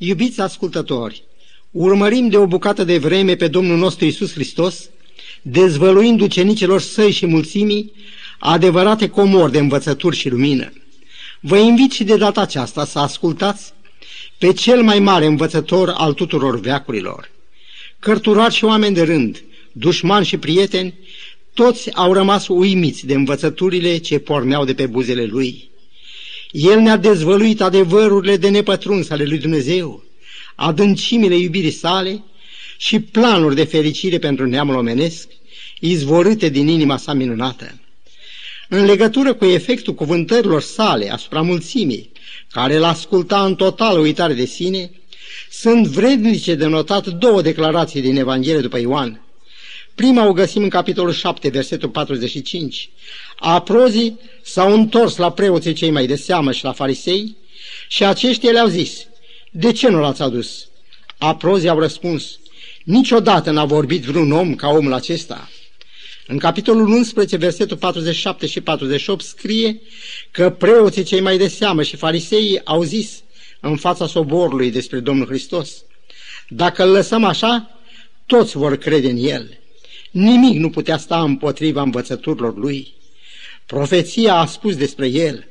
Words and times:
Iubiți 0.00 0.40
ascultători, 0.40 1.22
urmărim 1.70 2.28
de 2.28 2.36
o 2.36 2.46
bucată 2.46 2.84
de 2.84 2.98
vreme 2.98 3.34
pe 3.34 3.48
Domnul 3.48 3.76
nostru 3.78 4.04
Isus 4.04 4.32
Hristos, 4.32 4.90
dezvăluind 5.42 6.20
ucenicilor 6.20 6.80
săi 6.80 7.10
și 7.10 7.26
mulțimii 7.26 7.92
adevărate 8.38 9.08
comori 9.08 9.52
de 9.52 9.58
învățături 9.58 10.16
și 10.16 10.28
lumină. 10.28 10.72
Vă 11.40 11.56
invit 11.56 11.92
și 11.92 12.04
de 12.04 12.16
data 12.16 12.40
aceasta 12.40 12.84
să 12.84 12.98
ascultați 12.98 13.72
pe 14.38 14.52
cel 14.52 14.82
mai 14.82 14.98
mare 14.98 15.26
învățător 15.26 15.94
al 15.96 16.12
tuturor 16.12 16.60
veacurilor. 16.60 17.30
Cărturari 17.98 18.54
și 18.54 18.64
oameni 18.64 18.94
de 18.94 19.02
rând, 19.02 19.44
dușmani 19.72 20.26
și 20.26 20.36
prieteni, 20.36 20.94
toți 21.54 21.94
au 21.94 22.12
rămas 22.12 22.48
uimiți 22.48 23.06
de 23.06 23.14
învățăturile 23.14 23.96
ce 23.96 24.18
porneau 24.18 24.64
de 24.64 24.74
pe 24.74 24.86
buzele 24.86 25.24
lui. 25.24 25.70
El 26.50 26.80
ne-a 26.80 26.96
dezvăluit 26.96 27.60
adevărurile 27.60 28.36
de 28.36 28.48
nepătruns 28.48 29.10
ale 29.10 29.24
lui 29.24 29.38
Dumnezeu, 29.38 30.04
adâncimile 30.54 31.36
iubirii 31.36 31.70
sale 31.70 32.22
și 32.76 33.00
planuri 33.00 33.54
de 33.54 33.64
fericire 33.64 34.18
pentru 34.18 34.46
neamul 34.46 34.74
omenesc, 34.74 35.28
izvorâte 35.80 36.48
din 36.48 36.68
inima 36.68 36.96
sa 36.96 37.12
minunată. 37.12 37.80
În 38.68 38.84
legătură 38.84 39.34
cu 39.34 39.44
efectul 39.44 39.94
cuvântărilor 39.94 40.62
sale 40.62 41.12
asupra 41.12 41.42
mulțimii, 41.42 42.10
care 42.50 42.76
îl 42.76 42.84
asculta 42.84 43.44
în 43.44 43.54
totală 43.54 43.98
uitare 43.98 44.34
de 44.34 44.44
sine, 44.44 44.90
sunt 45.50 45.86
vrednice 45.86 46.54
de 46.54 46.66
notat 46.66 47.06
două 47.06 47.42
declarații 47.42 48.00
din 48.00 48.16
Evanghelie 48.16 48.60
după 48.60 48.78
Ioan. 48.78 49.22
Prima 49.94 50.26
o 50.26 50.32
găsim 50.32 50.62
în 50.62 50.68
capitolul 50.68 51.12
7, 51.12 51.48
versetul 51.48 51.88
45. 51.88 52.90
Aprozii 53.38 54.18
s-au 54.42 54.72
întors 54.72 55.16
la 55.16 55.32
preoții 55.32 55.72
cei 55.72 55.90
mai 55.90 56.06
de 56.06 56.16
seamă 56.16 56.52
și 56.52 56.64
la 56.64 56.72
farisei 56.72 57.36
și 57.88 58.04
aceștia 58.04 58.50
le-au 58.50 58.66
zis, 58.66 59.06
de 59.50 59.72
ce 59.72 59.88
nu 59.88 60.00
l-ați 60.00 60.22
adus? 60.22 60.68
Aprozii 61.18 61.68
au 61.68 61.78
răspuns, 61.78 62.38
niciodată 62.84 63.50
n-a 63.50 63.64
vorbit 63.64 64.02
vreun 64.02 64.32
om 64.32 64.54
ca 64.54 64.68
omul 64.68 64.92
acesta. 64.92 65.48
În 66.26 66.38
capitolul 66.38 66.88
11, 66.88 67.36
versetul 67.36 67.76
47 67.76 68.46
și 68.46 68.60
48 68.60 69.24
scrie 69.24 69.80
că 70.30 70.50
preoții 70.50 71.02
cei 71.02 71.20
mai 71.20 71.38
de 71.38 71.48
seamă 71.48 71.82
și 71.82 71.96
fariseii 71.96 72.64
au 72.64 72.82
zis 72.82 73.22
în 73.60 73.76
fața 73.76 74.06
soborului 74.06 74.70
despre 74.70 75.00
Domnul 75.00 75.26
Hristos, 75.26 75.84
dacă 76.48 76.84
îl 76.84 76.90
lăsăm 76.90 77.24
așa, 77.24 77.70
toți 78.26 78.56
vor 78.56 78.76
crede 78.76 79.10
în 79.10 79.16
el. 79.16 79.58
Nimic 80.10 80.58
nu 80.58 80.70
putea 80.70 80.98
sta 80.98 81.22
împotriva 81.22 81.82
învățăturilor 81.82 82.56
lui. 82.56 82.97
Profeția 83.68 84.34
a 84.34 84.46
spus 84.46 84.76
despre 84.76 85.06
el, 85.06 85.48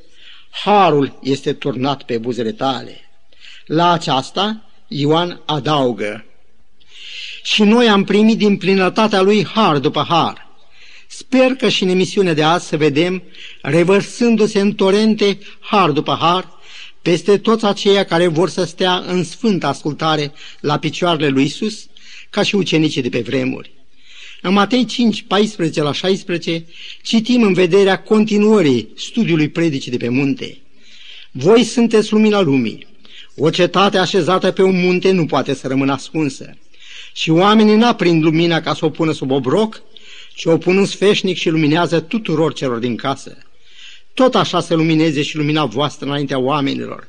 harul 0.49 1.19
este 1.21 1.53
turnat 1.53 2.03
pe 2.03 2.17
buzele 2.17 2.51
tale. 2.51 3.09
La 3.65 3.91
aceasta, 3.91 4.69
Ioan 4.87 5.41
adaugă, 5.45 6.25
și 7.43 7.63
noi 7.63 7.89
am 7.89 8.03
primit 8.03 8.37
din 8.37 8.57
plinătatea 8.57 9.21
lui 9.21 9.45
har 9.45 9.77
după 9.77 10.05
har. 10.09 10.47
Sper 11.07 11.51
că 11.51 11.69
și 11.69 11.83
în 11.83 11.89
emisiunea 11.89 12.33
de 12.33 12.43
azi 12.43 12.67
să 12.67 12.77
vedem, 12.77 13.23
revărsându-se 13.61 14.59
în 14.59 14.73
torente, 14.73 15.39
har 15.59 15.91
după 15.91 16.17
har, 16.19 16.59
peste 17.01 17.37
toți 17.37 17.65
aceia 17.65 18.05
care 18.05 18.27
vor 18.27 18.49
să 18.49 18.63
stea 18.63 18.95
în 18.95 19.23
sfântă 19.23 19.67
ascultare 19.67 20.33
la 20.59 20.77
picioarele 20.77 21.27
lui 21.27 21.43
Isus, 21.43 21.87
ca 22.29 22.43
și 22.43 22.55
ucenicii 22.55 23.01
de 23.01 23.09
pe 23.09 23.21
vremuri. 23.21 23.76
În 24.41 24.53
Matei 24.53 24.85
5, 24.85 25.23
14 25.27 25.81
la 25.81 25.91
16, 25.91 26.65
citim 27.01 27.41
în 27.41 27.53
vederea 27.53 28.01
continuării 28.01 28.89
studiului 28.95 29.49
predicii 29.49 29.91
de 29.91 29.97
pe 29.97 30.09
munte. 30.09 30.57
Voi 31.31 31.63
sunteți 31.63 32.11
lumina 32.11 32.41
lumii. 32.41 32.87
O 33.35 33.49
cetate 33.49 33.97
așezată 33.97 34.51
pe 34.51 34.61
un 34.61 34.81
munte 34.81 35.11
nu 35.11 35.25
poate 35.25 35.53
să 35.53 35.67
rămână 35.67 35.91
ascunsă. 35.91 36.57
Și 37.13 37.29
oamenii 37.29 37.75
n-aprind 37.75 38.23
lumina 38.23 38.61
ca 38.61 38.73
să 38.73 38.85
o 38.85 38.89
pună 38.89 39.11
sub 39.11 39.31
obroc, 39.31 39.81
ci 40.35 40.45
o 40.45 40.57
pun 40.57 40.77
în 40.77 40.85
sfeșnic 40.85 41.37
și 41.37 41.49
luminează 41.49 41.99
tuturor 41.99 42.53
celor 42.53 42.77
din 42.77 42.95
casă. 42.95 43.37
Tot 44.13 44.35
așa 44.35 44.59
să 44.61 44.75
lumineze 44.75 45.21
și 45.21 45.35
lumina 45.35 45.65
voastră 45.65 46.05
înaintea 46.05 46.39
oamenilor, 46.39 47.07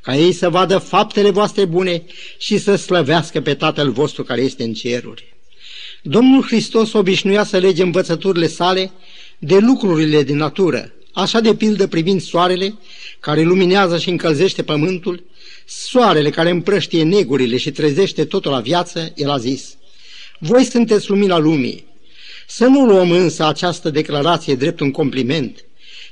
ca 0.00 0.16
ei 0.16 0.32
să 0.32 0.48
vadă 0.48 0.78
faptele 0.78 1.30
voastre 1.30 1.64
bune 1.64 2.02
și 2.38 2.58
să 2.58 2.74
slăvească 2.74 3.40
pe 3.40 3.54
Tatăl 3.54 3.90
vostru 3.90 4.22
care 4.22 4.40
este 4.40 4.62
în 4.62 4.72
ceruri. 4.72 5.39
Domnul 6.02 6.42
Hristos 6.42 6.92
obișnuia 6.92 7.44
să 7.44 7.58
lege 7.58 7.82
învățăturile 7.82 8.46
sale 8.46 8.90
de 9.38 9.58
lucrurile 9.58 10.22
din 10.22 10.36
natură, 10.36 10.92
așa 11.12 11.40
de 11.40 11.54
pildă 11.54 11.86
privind 11.86 12.20
soarele, 12.20 12.74
care 13.20 13.42
luminează 13.42 13.98
și 13.98 14.08
încălzește 14.08 14.62
pământul, 14.62 15.24
soarele 15.66 16.30
care 16.30 16.50
împrăștie 16.50 17.02
negurile 17.02 17.56
și 17.56 17.70
trezește 17.70 18.24
totul 18.24 18.50
la 18.50 18.60
viață, 18.60 19.12
el 19.14 19.30
a 19.30 19.38
zis, 19.38 19.76
Voi 20.38 20.64
sunteți 20.64 21.08
lumina 21.08 21.38
lumii. 21.38 21.84
Să 22.46 22.66
nu 22.66 22.84
luăm 22.86 23.10
însă 23.10 23.44
această 23.44 23.90
declarație 23.90 24.54
drept 24.54 24.80
un 24.80 24.90
compliment, 24.90 25.64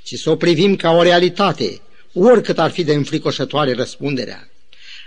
ci 0.02 0.14
să 0.14 0.30
o 0.30 0.36
privim 0.36 0.76
ca 0.76 0.90
o 0.90 1.02
realitate, 1.02 1.80
oricât 2.12 2.58
ar 2.58 2.70
fi 2.70 2.84
de 2.84 2.94
înfricoșătoare 2.94 3.72
răspunderea. 3.72 4.48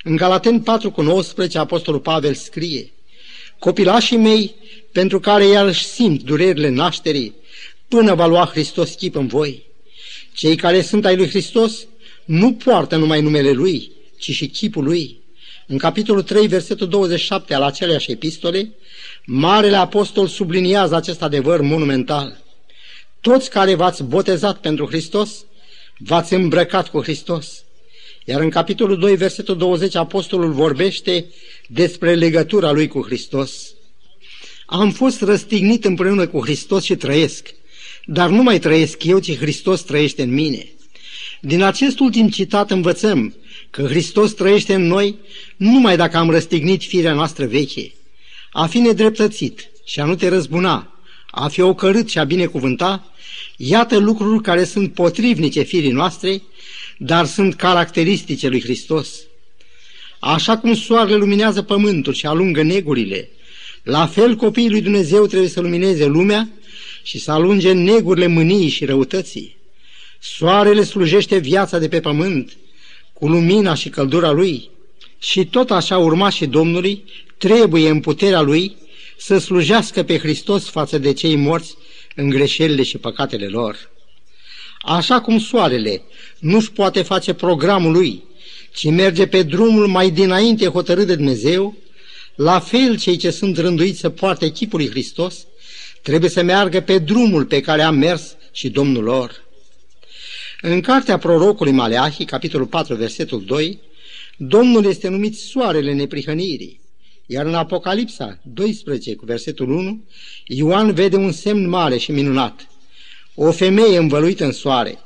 În 0.03 0.15
Galaten 0.15 0.59
4 0.59 0.91
cu 0.91 1.01
19, 1.01 1.57
Apostolul 1.57 1.99
Pavel 1.99 2.33
scrie, 2.33 2.91
Copilașii 3.61 4.17
mei, 4.17 4.55
pentru 4.91 5.19
care 5.19 5.47
el 5.47 5.67
își 5.67 5.85
simt 5.85 6.23
durerile 6.23 6.69
nașterii, 6.69 7.35
până 7.87 8.13
va 8.13 8.25
lua 8.25 8.45
Hristos 8.45 8.93
chip 8.93 9.15
în 9.15 9.27
voi. 9.27 9.65
Cei 10.33 10.55
care 10.55 10.81
sunt 10.81 11.05
ai 11.05 11.15
lui 11.15 11.29
Hristos 11.29 11.87
nu 12.25 12.53
poartă 12.53 12.95
numai 12.95 13.21
numele 13.21 13.51
Lui, 13.51 13.91
ci 14.17 14.31
și 14.31 14.47
chipul 14.47 14.83
Lui. 14.83 15.19
În 15.67 15.77
capitolul 15.77 16.23
3, 16.23 16.47
versetul 16.47 16.87
27 16.87 17.53
al 17.53 17.61
aceleași 17.61 18.11
epistole, 18.11 18.71
Marele 19.25 19.75
Apostol 19.75 20.27
subliniază 20.27 20.95
acest 20.95 21.21
adevăr 21.21 21.61
monumental. 21.61 22.43
Toți 23.19 23.49
care 23.49 23.75
v-ați 23.75 24.03
botezat 24.03 24.57
pentru 24.57 24.87
Hristos, 24.87 25.45
v-ați 25.97 26.33
îmbrăcat 26.33 26.89
cu 26.89 27.01
Hristos. 27.01 27.63
Iar 28.25 28.41
în 28.41 28.49
capitolul 28.49 28.97
2, 28.99 29.15
versetul 29.15 29.57
20, 29.57 29.95
Apostolul 29.95 30.51
vorbește 30.51 31.25
despre 31.67 32.13
legătura 32.15 32.71
lui 32.71 32.87
cu 32.87 33.01
Hristos. 33.05 33.73
Am 34.65 34.91
fost 34.91 35.21
răstignit 35.21 35.85
împreună 35.85 36.27
cu 36.27 36.41
Hristos 36.43 36.83
și 36.83 36.95
trăiesc, 36.95 37.53
dar 38.05 38.29
nu 38.29 38.43
mai 38.43 38.59
trăiesc 38.59 39.03
eu, 39.03 39.19
ci 39.19 39.37
Hristos 39.37 39.81
trăiește 39.81 40.21
în 40.21 40.33
mine. 40.33 40.71
Din 41.41 41.61
acest 41.61 41.99
ultim 41.99 42.29
citat 42.29 42.71
învățăm 42.71 43.35
că 43.69 43.81
Hristos 43.81 44.33
trăiește 44.33 44.73
în 44.73 44.87
noi 44.87 45.15
numai 45.57 45.97
dacă 45.97 46.17
am 46.17 46.29
răstignit 46.29 46.83
firea 46.83 47.13
noastră 47.13 47.45
veche. 47.45 47.91
A 48.51 48.65
fi 48.65 48.77
nedreptățit 48.77 49.69
și 49.85 49.99
a 49.99 50.05
nu 50.05 50.15
te 50.15 50.27
răzbuna, 50.27 50.99
a 51.31 51.47
fi 51.47 51.61
ocărât 51.61 52.09
și 52.09 52.19
a 52.19 52.23
binecuvânta, 52.23 53.11
iată 53.57 53.97
lucruri 53.97 54.43
care 54.43 54.63
sunt 54.63 54.93
potrivnice 54.93 55.61
firii 55.61 55.91
noastre, 55.91 56.41
dar 57.03 57.25
sunt 57.25 57.55
caracteristice 57.55 58.47
lui 58.47 58.61
Hristos. 58.61 59.09
Așa 60.19 60.57
cum 60.57 60.75
soarele 60.75 61.15
luminează 61.15 61.61
pământul 61.61 62.13
și 62.13 62.25
alungă 62.25 62.63
negurile, 62.63 63.29
la 63.83 64.07
fel 64.07 64.35
copiii 64.35 64.69
lui 64.69 64.81
Dumnezeu 64.81 65.25
trebuie 65.25 65.49
să 65.49 65.61
lumineze 65.61 66.05
lumea 66.05 66.49
și 67.03 67.19
să 67.19 67.31
alunge 67.31 67.71
negurile 67.71 68.27
mâniei 68.27 68.69
și 68.69 68.85
răutății. 68.85 69.57
Soarele 70.19 70.83
slujește 70.83 71.37
viața 71.37 71.79
de 71.79 71.87
pe 71.87 71.99
pământ 71.99 72.57
cu 73.13 73.27
lumina 73.27 73.73
și 73.73 73.89
căldura 73.89 74.31
lui 74.31 74.69
și 75.19 75.45
tot 75.45 75.71
așa 75.71 75.97
urmașii 75.97 76.47
Domnului 76.47 77.03
trebuie 77.37 77.89
în 77.89 77.99
puterea 77.99 78.41
lui 78.41 78.75
să 79.17 79.37
slujească 79.37 80.03
pe 80.03 80.17
Hristos 80.17 80.69
față 80.69 80.97
de 80.97 81.13
cei 81.13 81.35
morți 81.35 81.75
în 82.15 82.29
greșelile 82.29 82.83
și 82.83 82.97
păcatele 82.97 83.47
lor. 83.47 83.89
Așa 84.81 85.21
cum 85.21 85.39
soarele 85.39 86.01
nu-și 86.39 86.71
poate 86.71 87.01
face 87.01 87.33
programul 87.33 87.91
lui, 87.91 88.23
ci 88.73 88.85
merge 88.85 89.27
pe 89.27 89.43
drumul 89.43 89.87
mai 89.87 90.11
dinainte 90.11 90.67
hotărât 90.67 91.07
de 91.07 91.15
Dumnezeu, 91.15 91.75
la 92.35 92.59
fel 92.59 92.97
cei 92.97 93.17
ce 93.17 93.31
sunt 93.31 93.57
rânduiți 93.57 93.99
să 93.99 94.09
poarte 94.09 94.49
chipul 94.49 94.79
lui 94.79 94.89
Hristos 94.89 95.45
trebuie 96.01 96.29
să 96.29 96.43
meargă 96.43 96.81
pe 96.81 96.97
drumul 96.97 97.45
pe 97.45 97.61
care 97.61 97.81
a 97.81 97.89
mers 97.89 98.35
și 98.51 98.69
Domnul 98.69 99.03
lor. 99.03 99.43
În 100.61 100.81
cartea 100.81 101.17
prorocului 101.17 101.71
Maleahi, 101.71 102.25
capitolul 102.25 102.67
4, 102.67 102.95
versetul 102.95 103.45
2, 103.45 103.79
Domnul 104.37 104.85
este 104.85 105.07
numit 105.07 105.37
soarele 105.37 105.93
neprihănirii, 105.93 106.79
iar 107.25 107.45
în 107.45 107.53
Apocalipsa 107.53 108.39
12, 108.43 109.15
cu 109.15 109.25
versetul 109.25 109.71
1, 109.71 110.03
Ioan 110.45 110.93
vede 110.93 111.15
un 111.15 111.31
semn 111.31 111.69
mare 111.69 111.97
și 111.97 112.11
minunat, 112.11 112.70
o 113.35 113.51
femeie 113.51 113.97
învăluită 113.97 114.45
în 114.45 114.51
soare. 114.51 114.99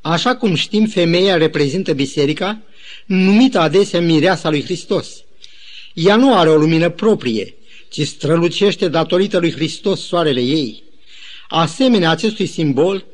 Așa 0.00 0.36
cum 0.36 0.54
știm, 0.54 0.86
femeia 0.86 1.36
reprezintă 1.36 1.92
biserica, 1.92 2.62
numită 3.06 3.58
adesea 3.58 4.00
mireasa 4.00 4.50
lui 4.50 4.62
Hristos. 4.62 5.08
Ea 5.94 6.16
nu 6.16 6.34
are 6.34 6.48
o 6.48 6.56
lumină 6.56 6.90
proprie, 6.90 7.54
ci 7.88 8.06
strălucește 8.06 8.88
datorită 8.88 9.38
lui 9.38 9.52
Hristos 9.52 10.06
soarele 10.06 10.40
ei. 10.40 10.82
Asemenea 11.48 12.10
acestui 12.10 12.46
simbol, 12.46 13.04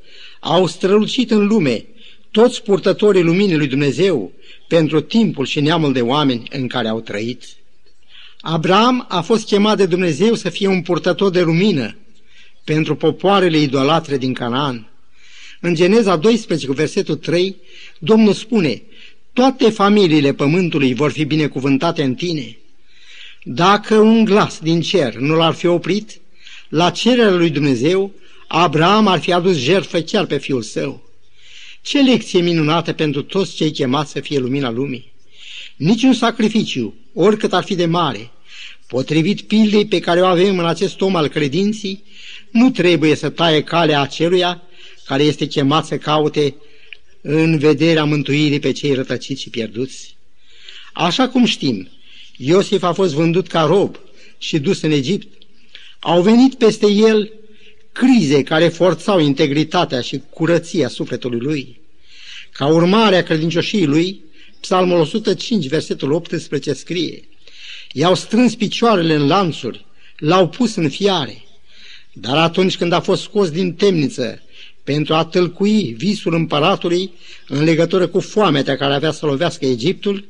au 0.41 0.67
strălucit 0.67 1.31
în 1.31 1.47
lume 1.47 1.87
toți 2.31 2.63
purtătorii 2.63 3.23
luminii 3.23 3.57
lui 3.57 3.67
Dumnezeu, 3.67 4.33
pentru 4.69 5.01
timpul 5.01 5.47
și 5.47 5.61
neamul 5.61 5.93
de 5.93 6.01
oameni 6.01 6.49
în 6.51 6.67
care 6.67 6.89
au 6.89 7.01
trăit. 7.01 7.45
Abraham 8.41 9.07
a 9.09 9.21
fost 9.21 9.47
chemat 9.47 9.77
de 9.77 9.87
Dumnezeu 9.87 10.35
să 10.35 10.49
fie 10.49 10.67
un 10.67 10.83
purtător 10.83 11.31
de 11.31 11.41
lumină 11.41 11.97
pentru 12.69 12.95
popoarele 12.95 13.59
idolatre 13.59 14.19
din 14.19 14.33
Canaan. 14.33 14.91
În 15.61 15.75
Geneza 15.75 16.17
12, 16.17 16.67
cu 16.67 16.73
versetul 16.73 17.17
3, 17.17 17.57
Domnul 17.99 18.33
spune, 18.33 18.83
toate 19.33 19.71
familiile 19.71 20.33
pământului 20.33 20.95
vor 20.95 21.11
fi 21.11 21.25
binecuvântate 21.25 22.03
în 22.03 22.15
tine. 22.15 22.59
Dacă 23.43 23.95
un 23.95 24.25
glas 24.25 24.59
din 24.59 24.81
cer 24.81 25.15
nu 25.15 25.35
l-ar 25.35 25.55
fi 25.55 25.67
oprit, 25.67 26.21
la 26.69 26.91
cererea 26.91 27.35
lui 27.35 27.51
Dumnezeu, 27.51 28.13
Abraham 28.49 29.07
ar 29.07 29.21
fi 29.21 29.33
adus 29.33 29.57
jertfă 29.57 30.01
chiar 30.01 30.27
pe 30.27 30.39
fiul 30.39 30.63
său. 30.63 31.03
Ce 31.83 32.01
lecție 32.01 32.41
minunată 32.41 32.93
pentru 32.93 33.23
toți 33.23 33.55
cei 33.55 33.71
chemați 33.71 34.11
să 34.11 34.21
fie 34.21 34.39
lumina 34.39 34.71
lumii! 34.71 35.13
Niciun 35.77 36.13
sacrificiu, 36.13 36.95
oricât 37.15 37.53
ar 37.53 37.65
fi 37.65 37.75
de 37.75 37.87
mare, 37.87 38.31
potrivit 38.89 39.41
pildei 39.41 39.87
pe 39.87 40.01
care 40.01 40.21
o 40.21 40.27
avem 40.27 40.59
în 40.59 40.67
acest 40.67 41.01
om 41.01 41.17
al 41.17 41.29
credinții, 41.29 42.05
nu 42.51 42.71
trebuie 42.71 43.15
să 43.15 43.29
taie 43.29 43.63
calea 43.63 44.01
aceluia 44.01 44.63
care 45.05 45.23
este 45.23 45.47
chemat 45.47 45.87
să 45.87 45.97
caute 45.97 46.55
în 47.21 47.59
vederea 47.59 48.05
mântuirii 48.05 48.61
pe 48.61 48.73
cei 48.73 48.95
rătăciți 48.95 49.43
și 49.43 49.51
pierduți. 49.51 50.17
Așa 50.93 51.29
cum 51.29 51.45
știm, 51.45 51.89
Iosif 52.37 52.83
a 52.83 52.93
fost 52.93 53.15
vândut 53.15 53.47
ca 53.47 53.63
rob 53.63 53.99
și 54.39 54.59
dus 54.59 54.83
în 54.83 54.91
Egipt. 54.91 55.43
Au 55.99 56.23
venit 56.23 56.55
peste 56.55 56.87
el 56.87 57.33
crize 57.93 58.43
care 58.43 58.69
forțau 58.69 59.21
integritatea 59.21 60.01
și 60.01 60.23
curăția 60.31 60.89
sufletului 60.89 61.41
lui. 61.41 61.81
Ca 62.53 62.67
urmare 62.67 63.17
a 63.17 63.23
credincioșiei 63.23 63.87
lui, 63.87 64.21
Psalmul 64.61 64.99
105, 64.99 65.69
versetul 65.69 66.13
18 66.13 66.73
scrie 66.73 67.29
I-au 67.99 68.15
strâns 68.15 68.55
picioarele 68.55 69.15
în 69.15 69.27
lanțuri, 69.27 69.87
l-au 70.17 70.49
pus 70.49 70.75
în 70.75 70.89
fiare. 70.89 71.45
Dar 72.13 72.37
atunci 72.37 72.77
când 72.77 72.93
a 72.93 73.01
fost 73.01 73.23
scos 73.23 73.51
din 73.51 73.75
temniță 73.75 74.43
pentru 74.85 75.15
a 75.15 75.25
tâlcui 75.25 75.95
visul 75.97 76.35
împăratului 76.35 77.13
în 77.49 77.65
legătură 77.65 78.07
cu 78.07 78.21
foametea 78.21 78.77
care 78.77 78.95
avea 78.95 79.11
să 79.11 79.27
lovească 79.27 79.67
Egiptul 79.67 80.29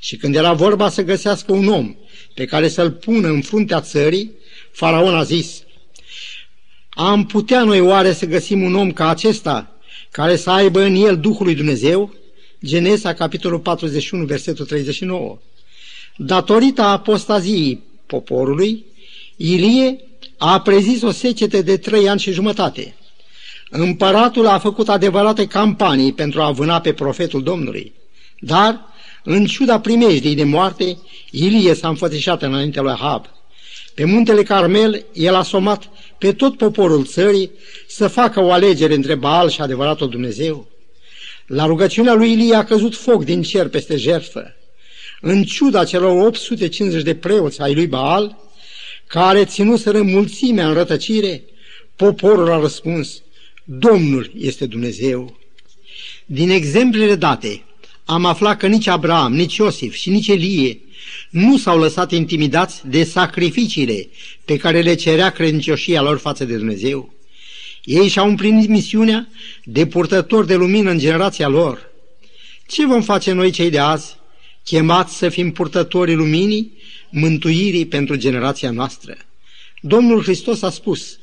și 0.00 0.16
când 0.16 0.34
era 0.34 0.52
vorba 0.52 0.88
să 0.88 1.02
găsească 1.02 1.52
un 1.52 1.68
om 1.68 1.96
pe 2.34 2.44
care 2.44 2.68
să-l 2.68 2.90
pună 2.90 3.28
în 3.28 3.40
fruntea 3.40 3.80
țării, 3.80 4.30
faraon 4.72 5.14
a 5.14 5.22
zis, 5.22 5.62
am 6.90 7.26
putea 7.26 7.64
noi 7.64 7.80
oare 7.80 8.12
să 8.12 8.26
găsim 8.26 8.62
un 8.62 8.74
om 8.74 8.92
ca 8.92 9.08
acesta, 9.08 9.78
care 10.10 10.36
să 10.36 10.50
aibă 10.50 10.80
în 10.80 10.94
el 10.94 11.18
Duhul 11.18 11.44
lui 11.44 11.54
Dumnezeu? 11.54 12.14
Genesa, 12.64 13.14
capitolul 13.14 13.58
41, 13.58 14.24
versetul 14.24 14.64
39. 14.64 15.38
Datorită 16.16 16.82
apostaziei 16.82 17.82
poporului, 18.06 18.84
Ilie 19.36 20.00
a 20.36 20.60
prezis 20.60 21.02
o 21.02 21.10
secete 21.10 21.62
de 21.62 21.76
trei 21.76 22.08
ani 22.08 22.20
și 22.20 22.32
jumătate. 22.32 22.94
Împăratul 23.70 24.46
a 24.46 24.58
făcut 24.58 24.88
adevărate 24.88 25.46
campanii 25.46 26.12
pentru 26.12 26.42
a 26.42 26.50
vâna 26.50 26.80
pe 26.80 26.92
profetul 26.92 27.42
Domnului, 27.42 27.92
dar, 28.40 28.80
în 29.24 29.46
ciuda 29.46 29.80
primejdii 29.80 30.34
de 30.34 30.44
moarte, 30.44 30.98
Ilie 31.30 31.74
s-a 31.74 31.88
înfățișat 31.88 32.42
înaintea 32.42 32.82
lui 32.82 32.92
Ahab. 32.92 33.26
Pe 33.94 34.04
muntele 34.04 34.42
Carmel, 34.42 35.04
el 35.12 35.34
a 35.34 35.42
somat 35.42 35.88
pe 36.18 36.32
tot 36.32 36.56
poporul 36.56 37.04
țării 37.04 37.50
să 37.88 38.08
facă 38.08 38.40
o 38.40 38.52
alegere 38.52 38.94
între 38.94 39.14
Baal 39.14 39.48
și 39.48 39.60
adevăratul 39.60 40.08
Dumnezeu. 40.08 40.68
La 41.46 41.66
rugăciunea 41.66 42.14
lui 42.14 42.32
Ilie 42.32 42.54
a 42.54 42.64
căzut 42.64 42.94
foc 42.94 43.24
din 43.24 43.42
cer 43.42 43.68
peste 43.68 43.96
jertfă. 43.96 44.56
În 45.20 45.44
ciuda 45.44 45.84
celor 45.84 46.26
850 46.26 47.02
de 47.02 47.14
preoți 47.14 47.60
ai 47.60 47.74
lui 47.74 47.86
Baal, 47.86 48.36
care 49.06 49.44
ținuseră 49.44 50.02
mulțimea 50.02 50.68
în 50.68 50.74
rătăcire, 50.74 51.42
poporul 51.96 52.50
a 52.50 52.60
răspuns, 52.60 53.22
Domnul 53.64 54.30
este 54.38 54.66
Dumnezeu. 54.66 55.38
Din 56.26 56.50
exemplele 56.50 57.14
date, 57.14 57.64
am 58.04 58.24
aflat 58.24 58.58
că 58.58 58.66
nici 58.66 58.86
Abraham, 58.86 59.34
nici 59.34 59.56
Iosif 59.56 59.94
și 59.94 60.10
nici 60.10 60.28
Elie 60.28 60.80
nu 61.30 61.56
s-au 61.56 61.78
lăsat 61.78 62.12
intimidați 62.12 62.88
de 62.88 63.04
sacrificiile 63.04 64.08
pe 64.44 64.56
care 64.56 64.80
le 64.80 64.94
cerea 64.94 65.30
credincioșia 65.30 66.02
lor 66.02 66.18
față 66.18 66.44
de 66.44 66.56
Dumnezeu. 66.56 67.14
Ei 67.84 68.08
și-au 68.08 68.28
împlinit 68.28 68.68
misiunea 68.68 69.28
de 69.64 69.86
purtători 69.86 70.46
de 70.46 70.54
lumină 70.54 70.90
în 70.90 70.98
generația 70.98 71.48
lor. 71.48 71.90
Ce 72.66 72.86
vom 72.86 73.02
face 73.02 73.32
noi 73.32 73.50
cei 73.50 73.70
de 73.70 73.78
azi, 73.78 74.16
chemați 74.66 75.16
să 75.16 75.28
fim 75.28 75.52
purtătorii 75.52 76.14
luminii, 76.14 76.72
mântuirii 77.10 77.86
pentru 77.86 78.16
generația 78.16 78.70
noastră? 78.70 79.16
Domnul 79.80 80.22
Hristos 80.22 80.62
a 80.62 80.70
spus, 80.70 81.18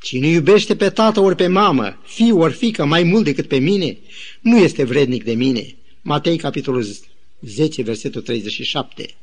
Cine 0.00 0.26
iubește 0.26 0.76
pe 0.76 0.90
tată 0.90 1.20
ori 1.20 1.36
pe 1.36 1.46
mamă, 1.46 1.98
fiu 2.04 2.38
ori 2.38 2.52
fică 2.52 2.84
mai 2.84 3.02
mult 3.02 3.24
decât 3.24 3.48
pe 3.48 3.58
mine, 3.58 3.98
nu 4.40 4.58
este 4.58 4.84
vrednic 4.84 5.24
de 5.24 5.34
mine. 5.34 5.74
Matei, 6.02 6.36
capitolul 6.36 6.86
10, 7.40 7.82
versetul 7.82 8.20
37. 8.20 9.14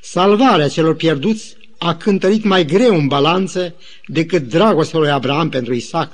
Salvarea 0.00 0.68
celor 0.68 0.94
pierduți 0.94 1.56
a 1.78 1.96
cântărit 1.96 2.44
mai 2.44 2.64
greu 2.64 2.94
în 2.94 3.06
balanță 3.06 3.74
decât 4.06 4.48
dragostea 4.48 4.98
lui 4.98 5.10
Abraham 5.10 5.48
pentru 5.48 5.74
Isaac. 5.74 6.12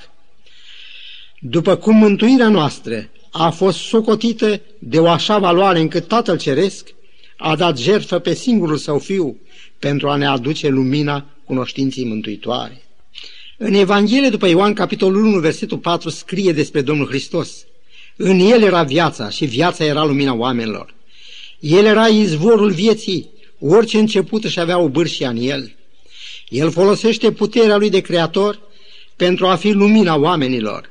După 1.41 1.77
cum 1.77 1.97
mântuirea 1.97 2.49
noastră 2.49 3.11
a 3.39 3.51
fost 3.51 3.79
socotită 3.79 4.61
de 4.79 4.99
o 4.99 5.09
așa 5.09 5.39
valoare 5.39 5.81
încât 5.81 6.09
Tatăl 6.09 6.39
Ceresc 6.39 6.89
a 7.37 7.57
dat 7.57 7.79
jertfă 7.79 8.19
pe 8.19 8.35
singurul 8.35 8.77
său 8.77 8.99
fiu 8.99 9.37
pentru 9.79 10.09
a 10.09 10.17
ne 10.17 10.27
aduce 10.27 10.69
lumina 10.69 11.25
cunoștinței 11.45 12.05
mântuitoare. 12.05 12.83
În 13.59 13.75
Evanghelie 13.75 14.29
după 14.29 14.47
Ioan, 14.47 14.73
capitolul 14.73 15.25
1, 15.25 15.39
versetul 15.39 15.79
4, 15.79 16.09
scrie 16.09 16.53
despre 16.53 16.81
Domnul 16.81 17.07
Hristos. 17.07 17.65
În 18.17 18.39
El 18.39 18.63
era 18.63 18.83
viața 18.83 19.29
și 19.29 19.45
viața 19.45 19.85
era 19.85 20.05
lumina 20.05 20.35
oamenilor. 20.35 20.95
El 21.61 21.85
era 21.85 22.07
izvorul 22.07 22.71
vieții, 22.71 23.31
orice 23.59 23.99
început 23.99 24.45
își 24.45 24.61
avea 24.61 24.79
o 24.79 24.89
bârșia 24.89 25.29
în 25.29 25.37
El. 25.37 25.77
El 26.49 26.71
folosește 26.71 27.33
puterea 27.33 27.77
Lui 27.77 27.91
de 27.91 28.01
Creator 28.01 28.61
pentru 29.17 29.47
a 29.47 29.55
fi 29.55 29.71
lumina 29.71 30.17
oamenilor. 30.17 30.91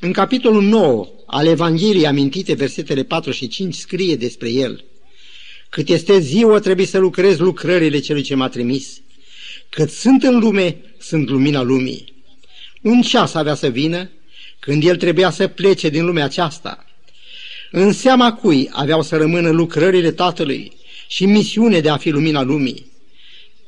În 0.00 0.12
capitolul 0.12 0.62
9 0.62 1.08
al 1.34 1.46
Evangheliei 1.46 2.06
amintite, 2.06 2.54
versetele 2.54 3.02
4 3.02 3.30
și 3.30 3.48
5, 3.48 3.74
scrie 3.74 4.16
despre 4.16 4.50
El. 4.50 4.84
Cât 5.68 5.88
este 5.88 6.18
ziua, 6.18 6.58
trebuie 6.58 6.86
să 6.86 6.98
lucrez 6.98 7.38
lucrările 7.38 7.98
celui 7.98 8.22
ce 8.22 8.34
m-a 8.34 8.48
trimis. 8.48 9.00
Cât 9.68 9.90
sunt 9.90 10.22
în 10.22 10.38
lume, 10.38 10.76
sunt 10.98 11.28
lumina 11.28 11.62
lumii. 11.62 12.12
Un 12.82 13.02
ceas 13.02 13.34
avea 13.34 13.54
să 13.54 13.68
vină 13.68 14.10
când 14.58 14.84
el 14.84 14.96
trebuia 14.96 15.30
să 15.30 15.46
plece 15.46 15.88
din 15.88 16.04
lumea 16.04 16.24
aceasta. 16.24 16.84
În 17.70 17.92
seama 17.92 18.32
cui 18.32 18.68
aveau 18.72 19.02
să 19.02 19.16
rămână 19.16 19.50
lucrările 19.50 20.10
Tatălui 20.10 20.72
și 21.08 21.26
misiune 21.26 21.80
de 21.80 21.88
a 21.88 21.96
fi 21.96 22.10
lumina 22.10 22.42
lumii. 22.42 22.86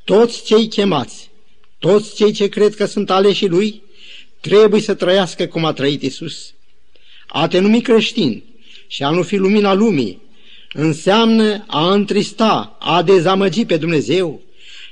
Toți 0.05 0.45
cei 0.45 0.69
chemați, 0.69 1.31
toți 1.79 2.15
cei 2.15 2.33
ce 2.33 2.49
cred 2.49 2.75
că 2.75 2.85
sunt 2.85 3.11
aleși 3.11 3.47
lui, 3.47 3.83
trebuie 4.41 4.81
să 4.81 4.95
trăiască 4.95 5.47
cum 5.47 5.65
a 5.65 5.73
trăit 5.73 6.03
Isus. 6.03 6.51
A 7.39 7.49
te 7.49 7.59
numi 7.59 7.81
creștin 7.81 8.43
și 8.87 9.03
a 9.03 9.11
nu 9.11 9.23
fi 9.23 9.37
lumina 9.37 9.75
lumii 9.75 10.21
înseamnă 10.73 11.65
a 11.67 11.93
întrista, 11.93 12.77
a 12.81 13.03
dezamăgi 13.03 13.65
pe 13.65 13.77
Dumnezeu 13.77 14.41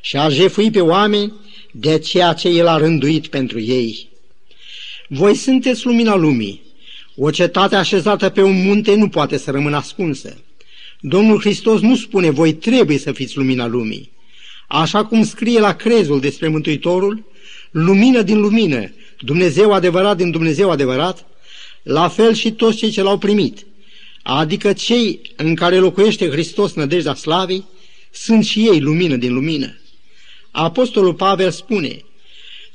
și 0.00 0.16
a 0.16 0.28
jefui 0.28 0.70
pe 0.70 0.80
oameni 0.80 1.32
de 1.72 1.98
ceea 1.98 2.32
ce 2.32 2.48
El 2.48 2.66
a 2.66 2.76
rânduit 2.76 3.26
pentru 3.26 3.60
ei. 3.60 4.08
Voi 5.08 5.34
sunteți 5.34 5.86
lumina 5.86 6.14
lumii. 6.14 6.62
O 7.16 7.30
cetate 7.30 7.76
așezată 7.76 8.28
pe 8.28 8.42
un 8.42 8.66
munte 8.66 8.94
nu 8.94 9.08
poate 9.08 9.36
să 9.36 9.50
rămână 9.50 9.76
ascunsă. 9.76 10.42
Domnul 11.00 11.40
Hristos 11.40 11.80
nu 11.80 11.96
spune, 11.96 12.30
voi 12.30 12.52
trebuie 12.52 12.98
să 12.98 13.12
fiți 13.12 13.36
lumina 13.36 13.66
lumii. 13.66 14.10
Așa 14.68 15.04
cum 15.04 15.24
scrie 15.24 15.60
la 15.60 15.74
crezul 15.74 16.20
despre 16.20 16.48
Mântuitorul, 16.48 17.24
lumină 17.70 18.22
din 18.22 18.40
lumină, 18.40 18.92
Dumnezeu 19.20 19.72
adevărat 19.72 20.16
din 20.16 20.30
Dumnezeu 20.30 20.70
adevărat, 20.70 21.26
la 21.84 22.08
fel 22.08 22.34
și 22.34 22.52
toți 22.52 22.76
cei 22.76 22.90
ce 22.90 23.02
l-au 23.02 23.18
primit, 23.18 23.66
adică 24.22 24.72
cei 24.72 25.20
în 25.36 25.54
care 25.54 25.78
locuiește 25.78 26.30
Hristos 26.30 26.72
nădejdea 26.72 27.14
slavei, 27.14 27.64
sunt 28.10 28.44
și 28.44 28.68
ei 28.68 28.80
lumină 28.80 29.16
din 29.16 29.32
lumină. 29.34 29.78
Apostolul 30.50 31.14
Pavel 31.14 31.50
spune 31.50 32.04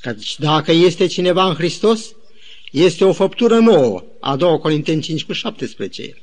că 0.01 0.15
dacă 0.37 0.71
este 0.71 1.05
cineva 1.05 1.47
în 1.47 1.53
Hristos, 1.53 2.13
este 2.71 3.05
o 3.05 3.13
făptură 3.13 3.55
nouă, 3.55 4.03
a 4.19 4.35
doua 4.35 4.57
Corinteni 4.57 5.01
5 5.01 5.23
cu 5.23 5.33
17. 5.33 6.21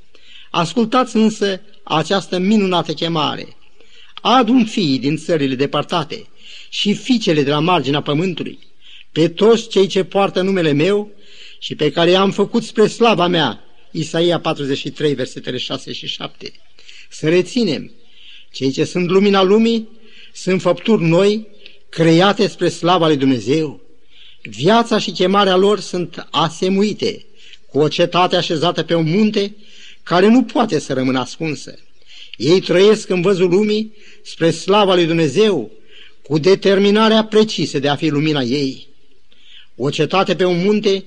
Ascultați 0.50 1.16
însă 1.16 1.60
această 1.82 2.38
minunată 2.38 2.92
chemare. 2.92 3.56
Adun 4.14 4.64
fiii 4.64 4.98
din 4.98 5.16
țările 5.16 5.54
depărtate 5.54 6.26
și 6.68 6.94
fiicele 6.94 7.42
de 7.42 7.50
la 7.50 7.58
marginea 7.58 8.02
pământului, 8.02 8.58
pe 9.12 9.28
toți 9.28 9.68
cei 9.68 9.86
ce 9.86 10.04
poartă 10.04 10.42
numele 10.42 10.72
meu 10.72 11.10
și 11.58 11.75
pe 11.75 11.90
care 11.90 12.10
i-am 12.10 12.30
făcut 12.30 12.62
spre 12.62 12.86
slava 12.86 13.26
mea. 13.26 13.64
Isaia 13.90 14.40
43, 14.40 15.14
versetele 15.14 15.56
6 15.56 15.92
și 15.92 16.06
7. 16.06 16.52
Să 17.10 17.28
reținem, 17.28 17.92
cei 18.52 18.70
ce 18.70 18.84
sunt 18.84 19.08
lumina 19.08 19.42
lumii 19.42 19.88
sunt 20.32 20.60
făpturi 20.60 21.02
noi, 21.02 21.46
create 21.88 22.46
spre 22.46 22.68
slava 22.68 23.06
lui 23.06 23.16
Dumnezeu. 23.16 23.80
Viața 24.42 24.98
și 24.98 25.10
chemarea 25.10 25.56
lor 25.56 25.80
sunt 25.80 26.26
asemuite 26.30 27.26
cu 27.70 27.78
o 27.78 27.88
cetate 27.88 28.36
așezată 28.36 28.82
pe 28.82 28.94
un 28.94 29.10
munte 29.10 29.56
care 30.02 30.28
nu 30.28 30.42
poate 30.42 30.78
să 30.78 30.92
rămână 30.92 31.18
ascunsă. 31.18 31.78
Ei 32.36 32.60
trăiesc 32.60 33.08
în 33.08 33.20
văzul 33.20 33.48
lumii 33.48 33.92
spre 34.22 34.50
slava 34.50 34.94
lui 34.94 35.06
Dumnezeu, 35.06 35.70
cu 36.22 36.38
determinarea 36.38 37.25
precisă 37.25 37.78
de 37.78 37.88
a 37.88 37.96
fi 37.96 38.08
lumina 38.08 38.42
ei. 38.42 38.88
O 39.76 39.90
cetate 39.90 40.36
pe 40.36 40.44
un 40.44 40.64
munte 40.64 41.04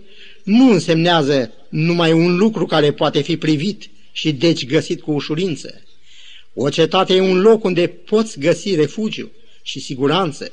nu 0.49 0.71
însemnează 0.71 1.51
numai 1.69 2.11
un 2.11 2.37
lucru 2.37 2.65
care 2.65 2.91
poate 2.91 3.21
fi 3.21 3.37
privit 3.37 3.89
și 4.11 4.31
deci 4.31 4.65
găsit 4.65 5.01
cu 5.01 5.11
ușurință. 5.11 5.81
O 6.53 6.69
cetate 6.69 7.13
e 7.13 7.21
un 7.21 7.41
loc 7.41 7.63
unde 7.63 7.87
poți 7.87 8.39
găsi 8.39 8.75
refugiu 8.75 9.31
și 9.61 9.79
siguranță. 9.79 10.51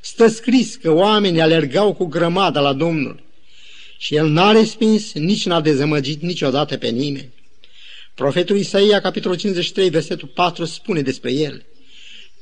Stă 0.00 0.26
scris 0.26 0.76
că 0.76 0.90
oamenii 0.90 1.40
alergau 1.40 1.92
cu 1.92 2.04
grămada 2.04 2.60
la 2.60 2.72
Domnul 2.72 3.22
și 3.98 4.14
el 4.14 4.28
n-a 4.28 4.52
respins, 4.52 5.12
nici 5.12 5.46
n-a 5.46 5.60
dezamăgit 5.60 6.22
niciodată 6.22 6.76
pe 6.76 6.88
nimeni. 6.88 7.32
Profetul 8.14 8.56
Isaia, 8.56 9.00
capitolul 9.00 9.36
53, 9.36 9.88
versetul 9.88 10.28
4, 10.34 10.64
spune 10.64 11.00
despre 11.00 11.32
el. 11.32 11.64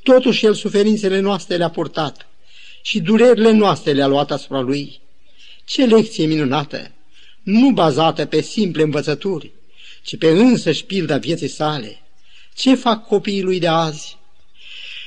Totuși 0.02 0.44
el 0.44 0.54
suferințele 0.54 1.20
noastre 1.20 1.56
le-a 1.56 1.70
purtat 1.70 2.28
și 2.82 3.00
durerile 3.00 3.50
noastre 3.50 3.92
le-a 3.92 4.06
luat 4.06 4.30
asupra 4.30 4.60
lui. 4.60 5.00
Ce 5.68 5.84
lecție 5.84 6.26
minunată! 6.26 6.90
Nu 7.42 7.70
bazată 7.70 8.24
pe 8.24 8.40
simple 8.40 8.82
învățături, 8.82 9.50
ci 10.02 10.16
pe 10.16 10.28
însăși 10.28 10.84
pilda 10.84 11.16
vieții 11.18 11.48
sale. 11.48 12.02
Ce 12.54 12.74
fac 12.74 13.06
copiii 13.06 13.42
lui 13.42 13.58
de 13.58 13.66
azi? 13.66 14.16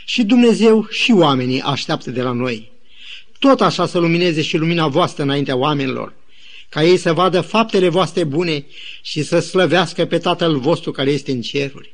Și 0.06 0.24
Dumnezeu 0.24 0.88
și 0.90 1.12
oamenii 1.12 1.62
așteaptă 1.62 2.10
de 2.10 2.22
la 2.22 2.32
noi. 2.32 2.72
Tot 3.40 3.62
așa 3.62 3.86
să 3.88 4.00
lumineze 4.00 4.42
și 4.42 4.58
lumina 4.58 4.88
voastră 4.88 5.24
înaintea 5.24 5.56
oamenilor, 5.56 6.14
ca 6.70 6.84
ei 6.84 6.98
să 6.98 7.14
vadă 7.14 7.42
faptele 7.42 7.90
voastre 7.90 8.24
bune 8.24 8.66
și 9.02 9.24
să 9.24 9.40
slăvească 9.40 10.06
pe 10.06 10.18
Tatăl 10.18 10.60
vostru 10.60 10.92
care 10.92 11.12
este 11.12 11.32
în 11.32 11.42
ceruri. 11.42 11.92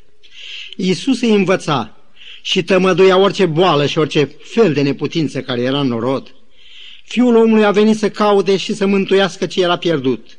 Iisus 0.76 1.22
îi 1.22 1.34
învăța 1.34 1.96
și 2.42 2.64
tămăduia 2.64 3.18
orice 3.18 3.46
boală 3.46 3.86
și 3.86 3.98
orice 3.98 4.32
fel 4.44 4.74
de 4.74 4.82
neputință 4.82 5.42
care 5.42 5.62
era 5.62 5.80
în 5.80 5.88
norod. 5.88 6.37
Fiul 7.08 7.36
omului 7.36 7.66
a 7.66 7.72
venit 7.72 7.98
să 7.98 8.10
caute 8.10 8.58
și 8.58 8.74
să 8.74 8.86
mântuiască 8.86 9.46
ce 9.46 9.62
era 9.62 9.78
pierdut. 9.78 10.38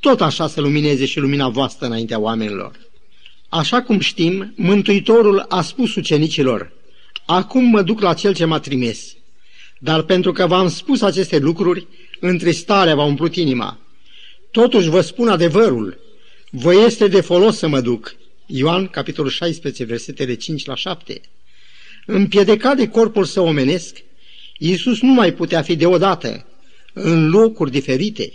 Tot 0.00 0.20
așa 0.20 0.48
să 0.48 0.60
lumineze 0.60 1.06
și 1.06 1.18
lumina 1.18 1.48
voastră 1.48 1.86
înaintea 1.86 2.18
oamenilor. 2.18 2.78
Așa 3.48 3.82
cum 3.82 3.98
știm, 3.98 4.52
Mântuitorul 4.56 5.44
a 5.48 5.62
spus 5.62 5.94
ucenicilor, 5.94 6.72
Acum 7.26 7.64
mă 7.64 7.82
duc 7.82 8.00
la 8.00 8.14
cel 8.14 8.34
ce 8.34 8.44
m-a 8.44 8.60
trimis. 8.60 9.16
Dar 9.78 10.02
pentru 10.02 10.32
că 10.32 10.46
v-am 10.46 10.68
spus 10.68 11.02
aceste 11.02 11.38
lucruri, 11.38 11.86
întristarea 12.20 12.94
v-a 12.94 13.04
umplut 13.04 13.36
inima. 13.36 13.78
Totuși 14.50 14.88
vă 14.88 15.00
spun 15.00 15.28
adevărul, 15.28 15.98
vă 16.50 16.74
este 16.74 17.08
de 17.08 17.20
folos 17.20 17.56
să 17.56 17.68
mă 17.68 17.80
duc. 17.80 18.16
Ioan, 18.46 18.86
capitolul 18.86 19.30
16, 19.30 19.84
versetele 19.84 20.34
5 20.34 20.64
la 20.64 20.74
7. 20.74 21.20
Împiedecat 22.06 22.76
de 22.76 22.88
corpul 22.88 23.24
său 23.24 23.46
omenesc, 23.46 23.96
Iisus 24.62 25.00
nu 25.00 25.12
mai 25.12 25.32
putea 25.32 25.62
fi 25.62 25.76
deodată, 25.76 26.46
în 26.92 27.30
locuri 27.30 27.70
diferite, 27.70 28.32